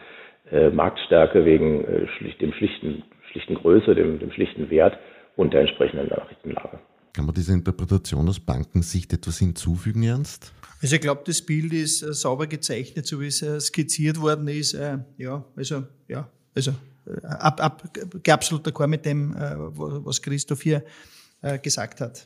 äh, 0.50 0.70
Marktstärke 0.70 1.44
wegen 1.44 1.84
äh, 1.84 2.08
schlicht, 2.18 2.40
dem 2.42 2.54
schlichten, 2.54 3.04
schlichten 3.32 3.56
Größe, 3.56 3.96
dem, 3.96 4.18
dem 4.18 4.32
schlichten 4.32 4.70
Wert 4.70 4.98
und 5.36 5.54
der 5.54 5.62
entsprechenden 5.62 6.08
Nachrichtenlage. 6.08 6.80
Kann 7.14 7.26
man 7.26 7.36
dieser 7.36 7.54
Interpretation 7.54 8.30
aus 8.30 8.40
Bankensicht 8.40 9.12
etwas 9.12 9.40
hinzufügen, 9.40 10.04
Ernst? 10.04 10.54
Also 10.82 10.96
ich 10.96 11.02
glaube, 11.02 11.24
das 11.26 11.42
Bild 11.42 11.74
ist 11.74 12.02
äh, 12.02 12.14
sauber 12.14 12.48
gezeichnet, 12.48 13.08
so 13.08 13.20
wie 13.20 13.28
es 13.28 13.42
äh, 13.42 13.60
skizziert 13.60 14.22
worden 14.22 14.48
ist. 14.48 14.74
Äh, 14.74 15.00
ja, 15.18 15.44
also 15.58 15.84
ja, 16.08 16.30
also 16.56 16.72
ab, 17.24 17.60
ab, 17.62 17.84
absolut 18.30 18.66
d'accord 18.66 18.88
mit 18.88 19.06
dem, 19.06 19.34
was 19.36 20.22
Christoph 20.22 20.62
hier 20.62 20.78
äh, 20.78 21.19
gesagt 21.62 22.02
hat. 22.02 22.26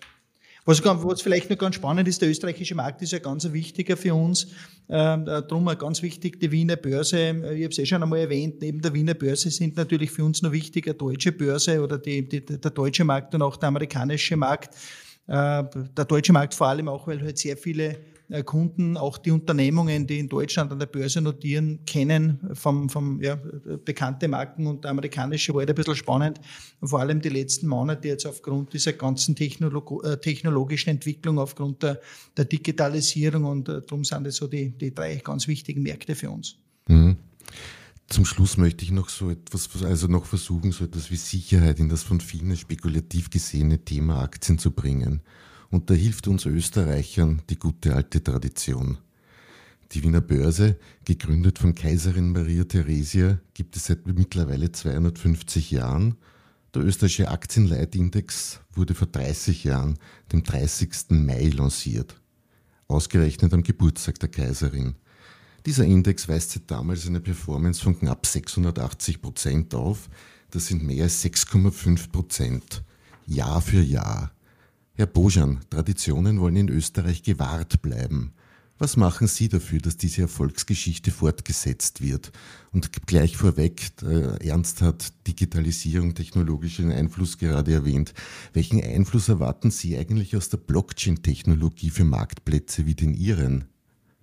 Was, 0.66 0.84
was, 0.84 1.22
vielleicht 1.22 1.50
noch 1.50 1.58
ganz 1.58 1.76
spannend 1.76 2.08
ist, 2.08 2.22
der 2.22 2.30
österreichische 2.30 2.74
Markt 2.74 3.02
ist 3.02 3.12
ja 3.12 3.20
ganz 3.20 3.52
wichtiger 3.52 3.98
für 3.98 4.16
uns. 4.16 4.48
Ähm, 4.88 5.24
äh, 5.24 5.42
darum 5.42 5.66
ganz 5.78 6.02
wichtig 6.02 6.40
die 6.40 6.52
Wiener 6.52 6.78
Börse. 6.78 7.18
Äh, 7.18 7.56
ich 7.56 7.64
habe 7.64 7.72
es 7.72 7.80
eh 7.80 7.86
schon 7.86 8.02
einmal 8.02 8.20
erwähnt, 8.20 8.62
neben 8.62 8.82
der 8.82 8.94
Wiener 8.94 9.14
Börse 9.14 9.50
sind 9.50 9.76
natürlich 9.76 10.12
für 10.12 10.24
uns 10.24 10.42
noch 10.42 10.54
wichtiger 10.54 10.94
deutsche 10.94 11.34
Börse 11.34 11.82
oder 11.82 11.98
die, 11.98 12.28
die, 12.28 12.46
der 12.46 12.72
deutsche 12.72 13.04
Markt 13.04 13.36
und 13.36 13.42
auch 13.42 13.58
der 13.58 13.68
amerikanische 13.68 14.38
Markt. 14.38 14.76
Äh, 15.28 15.64
der 15.98 16.06
deutsche 16.06 16.32
Markt 16.32 16.54
vor 16.54 16.68
allem 16.68 16.88
auch, 16.88 17.08
weil 17.08 17.22
halt 17.22 17.38
sehr 17.38 17.58
viele 17.58 17.84
äh, 17.84 17.98
Kunden 18.42 18.98
auch 18.98 19.20
die 19.20 19.30
Unternehmungen, 19.30 20.08
die 20.08 20.18
in 20.18 20.28
Deutschland 20.28 20.72
an 20.72 20.80
der 20.80 20.88
Börse 20.88 21.22
notieren, 21.22 21.86
kennen, 21.86 22.40
vom, 22.54 22.90
vom 22.90 23.22
ja, 23.22 23.38
bekannte 23.86 24.28
Marken 24.28 24.66
und 24.66 24.86
amerikanische 24.88 25.54
war 25.54 25.60
halt 25.60 25.70
ein 25.70 25.76
bisschen 25.76 25.96
spannend. 25.96 26.42
vor 26.82 27.00
allem 27.00 27.22
die 27.22 27.30
letzten 27.30 27.68
Monate 27.68 28.08
jetzt 28.08 28.26
aufgrund 28.26 28.74
dieser 28.74 28.94
ganzen 28.94 29.36
Technolog 29.36 30.04
äh, 30.04 30.18
technologischen 30.18 30.90
Entwicklung, 30.90 31.38
aufgrund 31.38 31.84
der, 31.84 32.00
der 32.36 32.46
Digitalisierung 32.46 33.46
und 33.46 33.70
äh, 33.70 33.82
darum 33.82 34.04
sind 34.04 34.26
das 34.26 34.38
so 34.38 34.48
die, 34.48 34.72
die 34.72 34.94
drei 34.94 35.18
ganz 35.18 35.48
wichtigen 35.48 35.84
Märkte 35.84 36.16
für 36.16 36.32
uns. 36.32 36.56
Mhm. 36.88 37.18
Zum 38.08 38.26
Schluss 38.26 38.58
möchte 38.58 38.84
ich 38.84 38.92
noch 38.92 39.10
so 39.10 39.30
etwas, 39.30 39.70
also 39.84 40.08
noch 40.08 40.26
versuchen, 40.26 40.72
so 40.72 40.84
etwas 40.84 41.10
wie 41.10 41.16
Sicherheit 41.16 41.80
in 41.80 41.90
das 41.90 42.04
von 42.04 42.20
vielen 42.20 42.56
spekulativ 42.56 43.30
gesehene 43.30 43.84
Thema 43.84 44.22
Aktien 44.22 44.60
zu 44.60 44.72
bringen. 44.72 45.22
Und 45.74 45.90
da 45.90 45.96
hilft 45.96 46.28
uns 46.28 46.46
Österreichern 46.46 47.42
die 47.50 47.58
gute 47.58 47.96
alte 47.96 48.24
Tradition. 48.24 49.00
Die 49.92 50.04
Wiener 50.04 50.22
Börse, 50.22 50.78
gegründet 51.04 51.58
von 51.58 51.74
Kaiserin 51.74 52.32
Maria 52.32 52.64
Theresia, 52.64 53.40
gibt 53.56 53.76
es 53.76 53.86
seit 53.86 54.06
mittlerweile 54.06 54.72
250 54.72 55.72
Jahren. 55.72 56.16
Der 56.76 56.84
österreichische 56.84 57.32
Aktienleitindex 57.32 58.60
wurde 58.76 58.94
vor 58.94 59.08
30 59.08 59.64
Jahren, 59.64 59.98
dem 60.32 60.44
30. 60.44 61.10
Mai, 61.10 61.48
lanciert. 61.48 62.22
Ausgerechnet 62.88 63.52
am 63.52 63.64
Geburtstag 63.64 64.20
der 64.20 64.30
Kaiserin. 64.30 64.94
Dieser 65.66 65.86
Index 65.86 66.30
weist 66.30 66.52
seit 66.52 66.70
damals 66.70 67.08
eine 67.08 67.20
Performance 67.20 67.82
von 67.82 67.98
knapp 67.98 68.28
680 68.28 69.24
Prozent 69.24 69.74
auf. 69.74 70.08
Das 70.52 70.68
sind 70.68 70.84
mehr 70.84 71.06
als 71.06 71.26
6,5 71.26 72.12
Prozent. 72.12 72.84
Jahr 73.26 73.60
für 73.60 73.82
Jahr. 73.82 74.32
Herr 74.96 75.08
Bojan, 75.08 75.62
Traditionen 75.72 76.40
wollen 76.40 76.56
in 76.56 76.70
Österreich 76.70 77.24
gewahrt 77.24 77.82
bleiben. 77.82 78.34
Was 78.78 78.96
machen 78.96 79.26
Sie 79.26 79.50
dafür, 79.50 79.80
dass 79.80 79.98
diese 79.98 80.22
Erfolgsgeschichte 80.22 81.10
fortgesetzt 81.10 82.04
wird? 82.04 82.32
Und 82.72 82.92
gleich 83.08 83.36
vorweg, 83.36 83.82
Ernst 84.48 84.84
hat 84.84 85.12
Digitalisierung, 85.26 86.14
technologischen 86.14 86.92
Einfluss 86.92 87.40
gerade 87.40 87.72
erwähnt. 87.74 88.14
Welchen 88.54 88.84
Einfluss 88.84 89.30
erwarten 89.30 89.72
Sie 89.72 89.98
eigentlich 89.98 90.38
aus 90.38 90.50
der 90.50 90.60
Blockchain-Technologie 90.60 91.90
für 91.90 92.04
Marktplätze 92.04 92.86
wie 92.86 92.94
den 92.94 93.16
Ihren? 93.16 93.66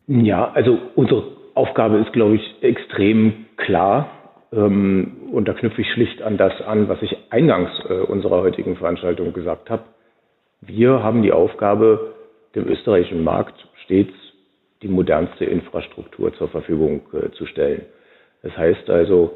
Ja, 0.06 0.52
also 0.52 0.78
unsere 0.94 1.24
Aufgabe 1.56 1.98
ist, 1.98 2.12
glaube 2.12 2.36
ich, 2.36 2.62
extrem 2.62 3.46
klar. 3.56 4.08
Ähm, 4.52 5.30
und 5.32 5.48
da 5.48 5.52
knüpfe 5.52 5.80
ich 5.80 5.88
schlicht 5.94 6.22
an 6.22 6.38
das 6.38 6.52
an, 6.64 6.88
was 6.88 7.02
ich 7.02 7.16
eingangs 7.30 7.70
äh, 7.88 7.94
unserer 8.02 8.42
heutigen 8.42 8.76
Veranstaltung 8.76 9.32
gesagt 9.32 9.68
habe. 9.68 9.82
Wir 10.60 11.02
haben 11.02 11.22
die 11.22 11.32
Aufgabe, 11.32 12.14
dem 12.54 12.66
österreichischen 12.68 13.24
Markt 13.24 13.54
stets 13.84 14.12
die 14.82 14.88
modernste 14.88 15.44
Infrastruktur 15.44 16.32
zur 16.34 16.48
Verfügung 16.48 17.02
äh, 17.12 17.30
zu 17.32 17.46
stellen. 17.46 17.82
Das 18.42 18.56
heißt 18.56 18.88
also, 18.88 19.32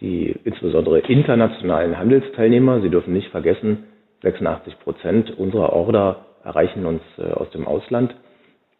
die 0.00 0.34
insbesondere 0.44 1.00
internationalen 1.00 1.98
Handelsteilnehmer, 1.98 2.80
Sie 2.80 2.90
dürfen 2.90 3.12
nicht 3.12 3.30
vergessen, 3.30 3.84
86 4.22 4.78
Prozent 4.80 5.38
unserer 5.38 5.72
Order 5.72 6.26
erreichen 6.44 6.86
uns 6.86 7.02
aus 7.18 7.50
dem 7.50 7.66
Ausland. 7.66 8.14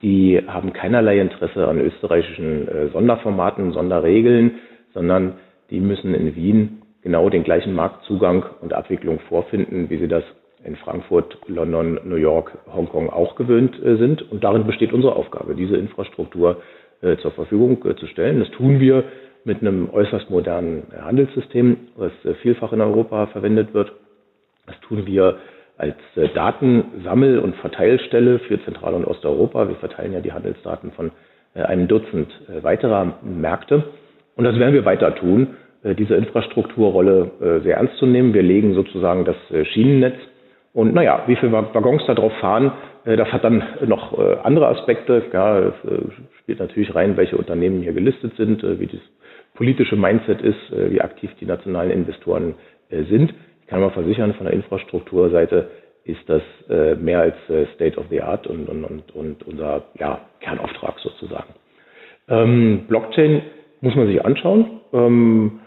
Die 0.02 0.40
haben 0.46 0.72
keinerlei 0.72 1.20
Interesse 1.20 1.66
an 1.66 1.80
österreichischen 1.80 2.90
Sonderformaten, 2.92 3.72
Sonderregeln, 3.72 4.58
sondern 4.94 5.34
die 5.70 5.80
müssen 5.80 6.14
in 6.14 6.34
Wien 6.34 6.82
genau 7.02 7.30
den 7.30 7.44
gleichen 7.44 7.74
Marktzugang 7.74 8.44
und 8.60 8.72
Abwicklung 8.72 9.20
vorfinden, 9.28 9.90
wie 9.90 9.98
sie 9.98 10.08
das 10.08 10.24
in 10.64 10.76
Frankfurt, 10.76 11.38
London, 11.46 12.00
New 12.04 12.16
York, 12.16 12.58
Hongkong 12.72 13.10
auch 13.10 13.36
gewöhnt 13.36 13.80
äh, 13.82 13.96
sind. 13.96 14.30
Und 14.30 14.44
darin 14.44 14.66
besteht 14.66 14.92
unsere 14.92 15.14
Aufgabe, 15.14 15.54
diese 15.54 15.76
Infrastruktur 15.76 16.62
äh, 17.00 17.16
zur 17.18 17.30
Verfügung 17.32 17.84
äh, 17.84 17.94
zu 17.96 18.06
stellen. 18.06 18.40
Das 18.40 18.50
tun 18.50 18.80
wir 18.80 19.04
mit 19.44 19.60
einem 19.60 19.88
äußerst 19.90 20.30
modernen 20.30 20.88
Handelssystem, 21.00 21.76
was 21.96 22.12
vielfach 22.42 22.72
in 22.72 22.80
Europa 22.80 23.28
verwendet 23.28 23.72
wird. 23.72 23.92
Das 24.66 24.78
tun 24.80 25.06
wir 25.06 25.38
als 25.78 25.96
Datensammel- 26.34 27.38
und 27.38 27.54
Verteilstelle 27.56 28.40
für 28.40 28.62
Zentral- 28.64 28.94
und 28.94 29.06
Osteuropa. 29.06 29.68
Wir 29.68 29.76
verteilen 29.76 30.12
ja 30.12 30.20
die 30.20 30.32
Handelsdaten 30.32 30.90
von 30.90 31.12
einem 31.54 31.88
Dutzend 31.88 32.28
weiterer 32.62 33.20
Märkte. 33.22 33.84
Und 34.36 34.44
das 34.44 34.58
werden 34.58 34.74
wir 34.74 34.84
weiter 34.84 35.14
tun, 35.14 35.56
diese 35.84 36.16
Infrastrukturrolle 36.16 37.60
sehr 37.62 37.76
ernst 37.76 37.96
zu 37.98 38.06
nehmen. 38.06 38.34
Wir 38.34 38.42
legen 38.42 38.74
sozusagen 38.74 39.24
das 39.24 39.36
Schienennetz 39.68 40.16
und 40.72 40.94
naja, 40.94 41.24
wie 41.26 41.36
viele 41.36 41.52
Waggons 41.52 42.04
da 42.06 42.14
drauf 42.14 42.32
fahren, 42.40 42.72
äh, 43.04 43.16
das 43.16 43.32
hat 43.32 43.44
dann 43.44 43.62
noch 43.86 44.18
äh, 44.18 44.36
andere 44.42 44.68
Aspekte. 44.68 45.22
Ja, 45.32 45.58
es 45.58 45.74
äh, 45.84 46.02
spielt 46.40 46.60
natürlich 46.60 46.94
rein, 46.94 47.16
welche 47.16 47.36
Unternehmen 47.36 47.82
hier 47.82 47.92
gelistet 47.92 48.34
sind, 48.36 48.62
wie 48.62 48.86
das 48.86 49.00
politische 49.54 49.96
Mindset 49.96 50.40
ist, 50.40 50.70
wie 50.70 51.00
aktiv 51.00 51.30
die 51.40 51.46
nationalen 51.46 51.90
Investoren 51.90 52.54
sind. 52.90 53.34
Ich 53.60 53.66
kann 53.66 53.80
mal 53.80 53.90
versichern, 53.90 54.34
von 54.34 54.46
der 54.46 54.54
Infrastrukturseite 54.54 55.68
ist 56.04 56.20
das 56.28 56.42
mehr 57.00 57.20
als 57.20 57.34
State 57.74 57.98
of 57.98 58.06
the 58.08 58.22
Art 58.22 58.46
und, 58.46 58.68
und, 58.68 59.14
und, 59.16 59.42
unser 59.48 59.82
ja, 59.98 60.20
Kernauftrag 60.38 61.00
sozusagen. 61.00 61.54
Ähm, 62.28 62.84
Blockchain 62.86 63.42
muss 63.80 63.96
man 63.96 64.06
sich 64.06 64.24
anschauen. 64.24 64.80
Ähm, 64.92 65.58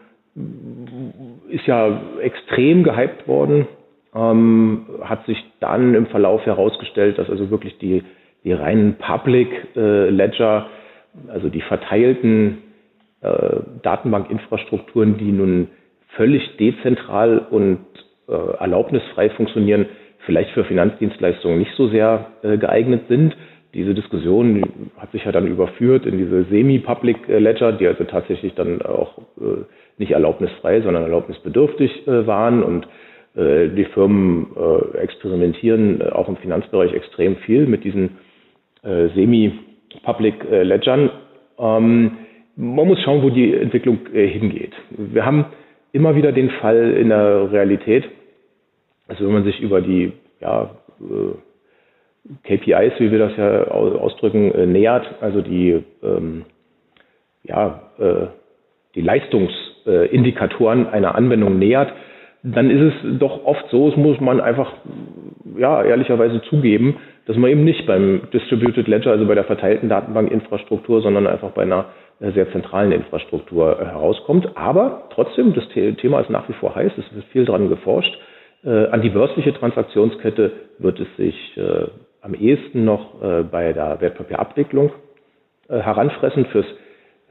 ist 1.49 1.67
ja 1.67 2.01
extrem 2.21 2.83
gehypt 2.83 3.27
worden 3.27 3.67
ähm, 4.13 4.85
hat 5.03 5.25
sich 5.25 5.43
dann 5.59 5.95
im 5.95 6.07
Verlauf 6.07 6.45
herausgestellt, 6.45 7.17
dass 7.17 7.29
also 7.29 7.49
wirklich 7.49 7.77
die, 7.77 8.03
die 8.43 8.53
reinen 8.53 8.95
Public 8.95 9.49
äh, 9.75 10.09
Ledger, 10.09 10.67
also 11.27 11.49
die 11.49 11.61
verteilten 11.61 12.59
äh, 13.21 13.59
Datenbankinfrastrukturen, 13.83 15.17
die 15.17 15.31
nun 15.31 15.69
völlig 16.15 16.57
dezentral 16.57 17.39
und 17.39 17.79
äh, 18.27 18.33
erlaubnisfrei 18.33 19.29
funktionieren, 19.29 19.85
vielleicht 20.25 20.51
für 20.51 20.65
Finanzdienstleistungen 20.65 21.59
nicht 21.59 21.73
so 21.75 21.87
sehr 21.87 22.27
äh, 22.43 22.57
geeignet 22.57 23.03
sind. 23.07 23.35
Diese 23.73 23.93
Diskussion 23.93 24.89
hat 24.97 25.13
sich 25.13 25.23
ja 25.23 25.31
dann 25.31 25.47
überführt 25.47 26.05
in 26.05 26.17
diese 26.17 26.43
Semi-Public 26.43 27.29
Ledger, 27.29 27.71
die 27.71 27.87
also 27.87 28.03
tatsächlich 28.03 28.53
dann 28.55 28.81
auch 28.81 29.19
äh, 29.39 29.63
nicht 29.97 30.11
erlaubnisfrei, 30.11 30.81
sondern 30.81 31.03
erlaubnisbedürftig 31.03 32.05
äh, 32.05 32.27
waren 32.27 32.63
und 32.63 32.85
äh, 32.85 32.89
die 33.33 33.85
Firmen 33.93 34.47
äh, 34.57 34.97
experimentieren 34.97 36.01
äh, 36.01 36.09
auch 36.09 36.27
im 36.27 36.35
Finanzbereich 36.37 36.93
extrem 36.93 37.37
viel 37.37 37.65
mit 37.65 37.83
diesen 37.83 38.17
Semi-Public 38.83 40.43
Ledgern. 40.49 41.11
Ähm, 41.59 42.17
man 42.55 42.87
muss 42.87 42.99
schauen, 43.03 43.21
wo 43.21 43.29
die 43.29 43.53
Entwicklung 43.53 43.99
hingeht. 44.11 44.73
Wir 44.89 45.23
haben 45.23 45.45
immer 45.91 46.15
wieder 46.15 46.31
den 46.31 46.49
Fall 46.49 46.93
in 46.93 47.09
der 47.09 47.51
Realität, 47.51 48.05
also 49.07 49.25
wenn 49.25 49.33
man 49.33 49.43
sich 49.43 49.61
über 49.61 49.81
die 49.81 50.13
ja, 50.39 50.71
KPIs, 52.43 52.93
wie 52.97 53.11
wir 53.11 53.19
das 53.19 53.37
ja 53.37 53.65
ausdrücken, 53.67 54.71
nähert, 54.71 55.05
also 55.21 55.41
die, 55.41 55.83
ähm, 56.01 56.45
ja, 57.43 57.83
die 58.95 59.01
Leistungsindikatoren 59.01 60.87
einer 60.87 61.13
Anwendung 61.13 61.59
nähert, 61.59 61.93
dann 62.43 62.69
ist 62.69 62.93
es 62.93 63.19
doch 63.19 63.45
oft 63.45 63.65
so, 63.69 63.89
es 63.89 63.95
muss 63.95 64.19
man 64.19 64.41
einfach 64.41 64.73
ja 65.57 65.83
ehrlicherweise 65.83 66.41
zugeben, 66.43 66.97
dass 67.25 67.37
man 67.37 67.51
eben 67.51 67.63
nicht 67.63 67.85
beim 67.85 68.21
Distributed 68.33 68.87
Ledger, 68.87 69.11
also 69.11 69.25
bei 69.27 69.35
der 69.35 69.43
verteilten 69.43 69.89
Datenbankinfrastruktur, 69.89 71.01
sondern 71.01 71.27
einfach 71.27 71.51
bei 71.51 71.61
einer 71.61 71.85
sehr 72.19 72.51
zentralen 72.51 72.91
Infrastruktur 72.91 73.79
äh, 73.79 73.85
herauskommt. 73.85 74.49
Aber 74.55 75.07
trotzdem, 75.13 75.53
das 75.53 75.67
Thema 75.69 76.19
ist 76.21 76.29
nach 76.29 76.47
wie 76.49 76.53
vor 76.53 76.75
heiß, 76.75 76.91
es 76.97 77.15
wird 77.15 77.25
viel 77.25 77.45
dran 77.45 77.69
geforscht. 77.69 78.15
Äh, 78.63 78.87
an 78.87 79.01
die 79.01 79.09
börsliche 79.09 79.53
Transaktionskette 79.53 80.51
wird 80.77 80.99
es 80.99 81.07
sich 81.17 81.57
äh, 81.57 81.87
am 82.21 82.35
ehesten 82.35 82.85
noch 82.85 83.15
bei 83.49 83.73
der 83.73 83.99
Wertpapierabwicklung 83.99 84.91
heranfressen. 85.67 86.45
Fürs 86.45 86.67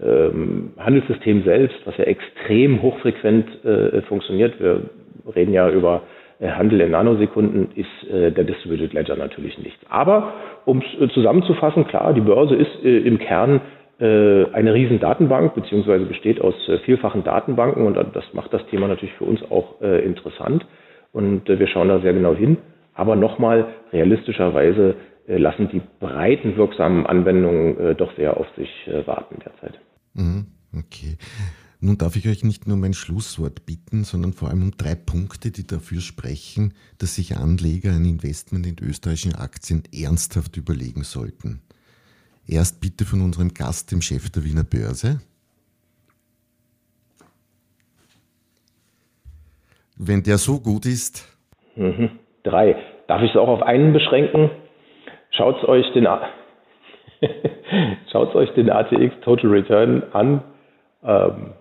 ähm, 0.03 0.73
Handelssystem 0.79 1.43
selbst, 1.45 1.77
was 1.85 1.97
ja 1.97 2.05
extrem 2.05 2.83
hochfrequent 2.83 3.47
funktioniert. 4.09 4.61
Wir 4.61 4.83
reden 5.35 5.53
ja 5.53 5.71
über 5.71 6.03
äh, 6.41 6.49
Handel 6.49 6.81
in 6.81 6.91
Nanosekunden, 6.91 7.69
ist 7.75 8.11
äh, 8.11 8.33
der 8.33 8.45
Distributed 8.45 8.95
Ledger 8.95 9.17
natürlich 9.17 9.59
nichts. 9.59 9.81
Aber 9.91 10.33
um 10.65 10.79
es 10.79 11.01
äh, 11.01 11.13
zusammenzufassen, 11.13 11.87
klar, 11.87 12.15
die 12.15 12.23
Börse 12.23 12.57
ist 12.57 12.83
im 12.83 13.19
Kern 13.19 13.61
eine 14.03 14.73
riesen 14.73 14.99
Datenbank, 14.99 15.55
beziehungsweise 15.55 16.07
besteht 16.07 16.41
aus 16.41 16.55
vielfachen 16.87 17.23
Datenbanken 17.23 17.85
und 17.85 17.99
das 18.15 18.25
macht 18.33 18.51
das 18.51 18.65
Thema 18.69 18.89
natürlich 18.89 19.13
für 19.17 19.27
uns 19.27 19.43
auch 19.51 19.79
interessant. 19.83 20.65
Und 21.13 21.47
wir 21.47 21.67
schauen 21.67 21.89
da 21.89 22.01
sehr 22.01 22.15
genau 22.15 22.35
hin. 22.35 22.57
Aber 22.95 23.15
nochmal, 23.15 23.67
realistischerweise 23.93 24.95
lassen 25.27 25.69
die 25.69 25.83
breiten 26.01 26.57
wirksamen 26.57 27.05
Anwendungen 27.05 27.95
doch 27.99 28.15
sehr 28.17 28.39
auf 28.39 28.47
sich 28.57 28.71
warten 29.05 29.37
derzeit. 29.45 29.79
Mhm, 30.15 30.47
okay. 30.77 31.17
Nun 31.83 31.97
darf 31.97 32.15
ich 32.17 32.29
euch 32.29 32.45
nicht 32.45 32.67
nur 32.67 32.77
mein 32.77 32.93
Schlusswort 32.93 33.65
bitten, 33.65 34.05
sondern 34.05 34.35
vor 34.35 34.51
allem 34.51 34.65
um 34.65 34.77
drei 34.77 34.95
Punkte, 34.95 35.51
die 35.51 35.67
dafür 35.67 36.03
sprechen, 36.03 36.75
dass 36.99 37.15
sich 37.15 37.39
Anleger 37.39 37.93
ein 37.93 38.05
Investment 38.05 38.67
in 38.67 38.77
österreichischen 38.81 39.35
Aktien 39.35 39.85
ernsthaft 39.95 40.59
überlegen 40.59 41.05
sollten. 41.05 41.63
Erst 42.47 42.83
bitte 42.83 43.07
von 43.07 43.23
unserem 43.23 43.55
Gast, 43.55 43.93
dem 43.93 44.03
Chef 44.03 44.29
der 44.29 44.45
Wiener 44.45 44.65
Börse. 44.65 45.21
Wenn 49.97 50.23
der 50.23 50.37
so 50.37 50.61
gut 50.61 50.85
ist. 50.85 51.27
Mhm. 51.77 52.11
Drei. 52.43 52.77
Darf 53.07 53.23
ich 53.23 53.31
es 53.31 53.37
auch 53.37 53.49
auf 53.49 53.63
einen 53.63 53.93
beschränken? 53.93 54.51
Schaut 55.31 55.65
euch 55.65 55.87
den, 55.95 56.07
Schaut 58.11 58.35
euch 58.35 58.51
den 58.55 58.71
ATX 58.71 59.21
Total 59.23 59.51
Return 59.51 60.03
an. 60.13 60.43
Ähm, 61.05 61.53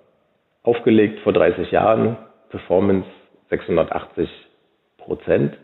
aufgelegt 0.64 1.20
vor 1.22 1.34
30 1.34 1.72
Jahren, 1.72 2.18
Performance 2.50 3.08
680 3.50 4.30
Prozent. 4.98 5.58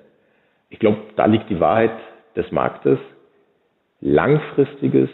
Ich 0.70 0.80
glaube, 0.80 0.98
da 1.16 1.26
liegt 1.26 1.50
die 1.50 1.60
Wahrheit 1.60 1.92
des 2.36 2.52
Marktes. 2.52 3.00
Langfristiges, 4.02 5.10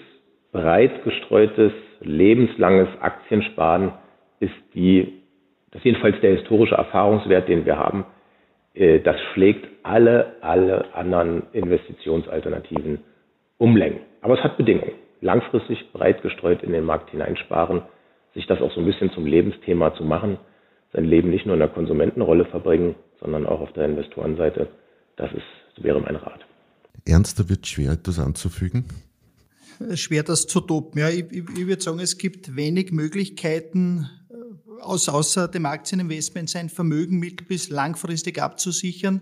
breit 0.51 1.03
gestreutes, 1.03 1.71
lebenslanges 2.01 2.89
Aktiensparen 2.99 3.93
ist 4.39 4.53
die, 4.73 5.21
das 5.71 5.79
ist 5.79 5.85
jedenfalls 5.85 6.19
der 6.21 6.35
historische 6.37 6.75
Erfahrungswert, 6.75 7.47
den 7.47 7.65
wir 7.65 7.77
haben. 7.77 8.05
Äh, 8.73 8.99
das 8.99 9.19
schlägt 9.33 9.67
alle, 9.83 10.35
alle 10.41 10.93
anderen 10.93 11.43
Investitionsalternativen 11.53 12.99
umlängen. 13.57 14.01
Aber 14.21 14.35
es 14.37 14.43
hat 14.43 14.57
Bedingungen. 14.57 14.93
Langfristig 15.21 15.91
breit 15.93 16.21
gestreut 16.21 16.63
in 16.63 16.71
den 16.71 16.83
Markt 16.83 17.11
hineinsparen 17.11 17.83
sich 18.33 18.47
das 18.47 18.61
auch 18.61 18.73
so 18.73 18.79
ein 18.79 18.85
bisschen 18.85 19.11
zum 19.11 19.25
Lebensthema 19.25 19.93
zu 19.95 20.03
machen, 20.03 20.37
sein 20.93 21.05
Leben 21.05 21.29
nicht 21.29 21.45
nur 21.45 21.55
in 21.55 21.59
der 21.59 21.69
Konsumentenrolle 21.69 22.45
verbringen, 22.45 22.95
sondern 23.19 23.45
auch 23.45 23.61
auf 23.61 23.73
der 23.73 23.85
Investorenseite. 23.85 24.67
Das 25.17 25.31
ist, 25.31 25.43
das 25.75 25.83
wäre 25.83 25.99
mein 25.99 26.15
Rat. 26.15 26.41
Ernster 27.05 27.49
wird 27.49 27.67
schwer, 27.67 27.93
etwas 27.93 28.19
anzufügen? 28.19 28.85
Schwer, 29.95 30.23
das 30.23 30.47
zu 30.47 30.61
toppen. 30.61 30.99
Ja, 30.99 31.09
ich, 31.09 31.25
ich, 31.31 31.43
ich 31.57 31.67
würde 31.67 31.81
sagen, 31.81 31.99
es 31.99 32.17
gibt 32.17 32.55
wenig 32.55 32.91
Möglichkeiten, 32.91 34.09
äh, 34.29 34.81
außer 34.81 35.47
dem 35.47 35.65
Aktieninvestment 35.65 36.49
sein 36.49 36.69
Vermögen 36.69 37.19
mittel- 37.19 37.47
bis 37.47 37.69
langfristig 37.69 38.41
abzusichern. 38.41 39.21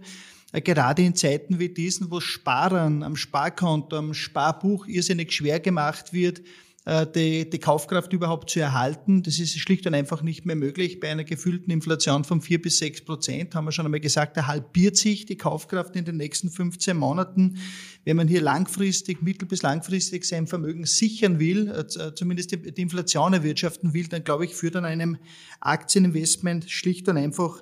Gerade 0.51 1.03
in 1.03 1.15
Zeiten 1.15 1.59
wie 1.59 1.69
diesen, 1.69 2.09
wo 2.09 2.19
Sparen 2.19 3.03
am 3.03 3.15
Sparkonto, 3.15 3.95
am 3.95 4.13
Sparbuch 4.13 4.87
irrsinnig 4.87 5.31
schwer 5.31 5.59
gemacht 5.59 6.11
wird, 6.11 6.41
äh, 6.85 7.05
die, 7.05 7.47
die 7.47 7.59
Kaufkraft 7.59 8.13
überhaupt 8.13 8.49
zu 8.49 8.59
erhalten. 8.59 9.21
Das 9.21 9.37
ist 9.37 9.59
schlicht 9.59 9.85
und 9.85 9.93
einfach 9.93 10.23
nicht 10.23 10.47
mehr 10.47 10.55
möglich. 10.55 10.99
Bei 10.99 11.09
einer 11.09 11.23
gefühlten 11.23 11.69
Inflation 11.71 12.23
von 12.23 12.41
vier 12.41 12.59
bis 12.59 12.79
sechs 12.79 13.01
Prozent 13.01 13.53
haben 13.53 13.65
wir 13.65 13.71
schon 13.71 13.85
einmal 13.85 13.99
gesagt, 13.99 14.37
da 14.37 14.47
halbiert 14.47 14.97
sich 14.97 15.27
die 15.27 15.37
Kaufkraft 15.37 15.95
in 15.95 16.05
den 16.05 16.17
nächsten 16.17 16.49
15 16.49 16.97
Monaten. 16.97 17.57
Wenn 18.05 18.17
man 18.17 18.27
hier 18.27 18.41
langfristig, 18.41 19.21
mittel- 19.21 19.47
bis 19.47 19.61
langfristig 19.61 20.25
sein 20.25 20.47
Vermögen 20.47 20.85
sichern 20.85 21.37
will, 21.37 21.67
äh, 21.67 21.81
äh, 21.81 22.15
zumindest 22.15 22.51
die, 22.53 22.81
Inflation 22.81 23.33
erwirtschaften 23.33 23.93
will, 23.93 24.07
dann 24.07 24.23
glaube 24.23 24.45
ich, 24.45 24.55
führt 24.55 24.75
an 24.75 24.85
einem 24.85 25.17
Aktieninvestment 25.59 26.71
schlicht 26.71 27.07
und 27.07 27.17
einfach 27.17 27.61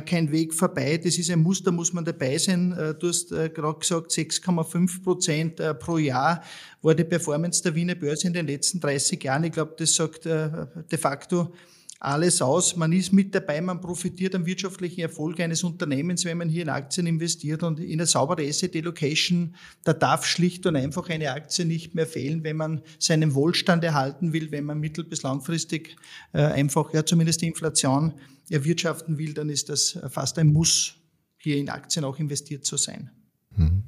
kein 0.00 0.32
Weg 0.32 0.52
vorbei. 0.52 0.98
Das 1.02 1.16
ist 1.16 1.30
ein 1.30 1.40
Muster, 1.40 1.70
muss 1.70 1.92
man 1.92 2.04
dabei 2.04 2.38
sein. 2.38 2.72
Äh, 2.72 2.94
du 2.94 3.08
hast 3.08 3.30
äh, 3.32 3.48
gerade 3.48 3.78
gesagt, 3.78 4.10
6,5 4.10 5.02
Prozent 5.02 5.60
äh, 5.60 5.74
pro 5.74 5.98
Jahr 5.98 6.42
war 6.82 6.94
die 6.94 7.04
Performance 7.04 7.62
der 7.62 7.74
Wiener 7.74 7.94
Börse 7.94 8.26
in 8.26 8.32
den 8.32 8.46
letzten 8.46 8.80
30 8.80 9.22
Jahren. 9.22 9.44
Ich 9.44 9.52
glaube, 9.52 9.74
das 9.78 9.94
sagt 9.94 10.26
äh, 10.26 10.50
de 10.90 10.98
facto 10.98 11.52
alles 11.98 12.42
aus. 12.42 12.76
Man 12.76 12.92
ist 12.92 13.12
mit 13.12 13.34
dabei, 13.34 13.60
man 13.60 13.80
profitiert 13.80 14.34
am 14.34 14.44
wirtschaftlichen 14.46 15.00
Erfolg 15.00 15.40
eines 15.40 15.64
Unternehmens, 15.64 16.24
wenn 16.24 16.38
man 16.38 16.48
hier 16.48 16.62
in 16.62 16.68
Aktien 16.68 17.06
investiert 17.06 17.62
und 17.62 17.80
in 17.80 17.92
eine 17.92 18.06
saubere 18.06 18.46
Asset 18.46 18.76
Allocation, 18.76 19.54
da 19.84 19.92
darf 19.92 20.26
schlicht 20.26 20.66
und 20.66 20.76
einfach 20.76 21.08
eine 21.08 21.32
Aktie 21.32 21.64
nicht 21.64 21.94
mehr 21.94 22.06
fehlen, 22.06 22.44
wenn 22.44 22.56
man 22.56 22.82
seinen 22.98 23.34
Wohlstand 23.34 23.82
erhalten 23.82 24.32
will, 24.32 24.50
wenn 24.50 24.64
man 24.64 24.78
mittel- 24.78 25.04
bis 25.04 25.22
langfristig 25.22 25.96
äh, 26.32 26.42
einfach, 26.42 26.92
ja, 26.92 27.04
zumindest 27.04 27.42
die 27.42 27.46
Inflation 27.46 28.14
erwirtschaften 28.50 29.18
will, 29.18 29.34
dann 29.34 29.48
ist 29.48 29.68
das 29.68 29.98
fast 30.10 30.38
ein 30.38 30.52
Muss, 30.52 30.96
hier 31.38 31.56
in 31.56 31.68
Aktien 31.68 32.04
auch 32.04 32.18
investiert 32.18 32.64
zu 32.64 32.76
sein. 32.76 33.10
Mhm. 33.56 33.84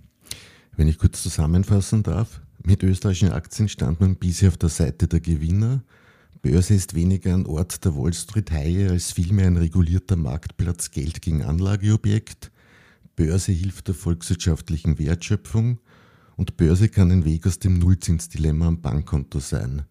Wenn 0.76 0.88
ich 0.88 0.98
kurz 0.98 1.22
zusammenfassen 1.22 2.02
darf, 2.02 2.40
mit 2.62 2.82
österreichischen 2.82 3.32
Aktien 3.32 3.68
stand 3.68 4.00
man 4.00 4.16
bisher 4.16 4.48
auf 4.48 4.56
der 4.56 4.68
Seite 4.68 5.08
der 5.08 5.20
Gewinner, 5.20 5.82
Börse 6.42 6.74
ist 6.74 6.94
weniger 6.94 7.34
ein 7.34 7.46
Ort 7.46 7.84
der 7.84 7.96
Wall 7.96 8.12
Street 8.12 8.52
Haie 8.52 8.90
als 8.90 9.12
vielmehr 9.12 9.46
ein 9.46 9.56
regulierter 9.56 10.16
Marktplatz 10.16 10.90
Geld 10.92 11.20
gegen 11.20 11.42
Anlageobjekt. 11.42 12.52
Börse 13.16 13.50
hilft 13.50 13.88
der 13.88 13.94
volkswirtschaftlichen 13.94 14.98
Wertschöpfung 14.98 15.80
und 16.36 16.56
Börse 16.56 16.88
kann 16.88 17.10
ein 17.10 17.24
Weg 17.24 17.46
aus 17.46 17.58
dem 17.58 17.78
Nullzinsdilemma 17.78 18.68
am 18.68 18.80
Bankkonto 18.80 19.40
sein. 19.40 19.82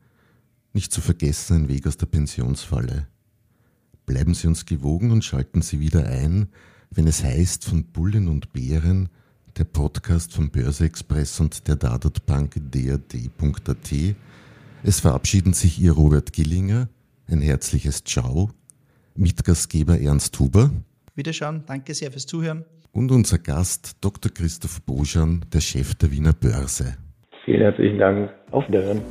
Nicht 0.72 0.94
zu 0.94 1.02
vergessen 1.02 1.58
ein 1.58 1.68
Weg 1.68 1.86
aus 1.86 1.98
der 1.98 2.06
Pensionsfalle. 2.06 3.08
Bleiben 4.06 4.34
Sie 4.34 4.48
uns 4.48 4.66
gewogen 4.66 5.12
und 5.12 5.26
schalten 5.26 5.62
Sie 5.62 5.82
wieder 5.82 6.08
ein, 6.08 6.48
wenn 6.92 7.08
es 7.08 7.24
heißt 7.24 7.66
von 7.66 7.84
Bullen 7.84 8.30
und 8.30 8.54
Bären, 8.54 9.10
der 9.58 9.66
Podcast 9.66 10.34
von 10.34 10.50
Börse 10.50 10.86
Express 10.86 11.42
und 11.42 11.68
der 11.68 11.76
Dadat 11.76 12.26
Bank 12.26 12.56
dad.at 12.72 14.16
es 14.88 15.02
verabschieden 15.02 15.52
sich 15.52 15.82
Ihr 15.82 15.92
Robert 15.92 16.32
Gillinger. 16.32 16.88
Ein 17.30 17.42
herzliches 17.42 18.06
Ciao. 18.06 18.52
Mitgastgeber 19.16 20.00
Ernst 20.00 20.40
Huber. 20.40 20.72
Wiederschauen. 21.14 21.64
Danke 21.68 21.94
sehr 21.94 22.10
fürs 22.10 22.26
Zuhören. 22.26 22.64
Und 22.94 23.12
unser 23.12 23.38
Gast 23.38 23.98
Dr. 24.00 24.32
Christoph 24.34 24.82
Boschan, 24.84 25.44
der 25.52 25.60
Chef 25.60 25.94
der 25.96 26.10
Wiener 26.12 26.32
Börse. 26.32 26.96
Vielen 27.44 27.62
herzlichen 27.62 28.00
Dank. 28.00 28.32
Auf 28.52 28.66
Wiederhören. 28.70 29.02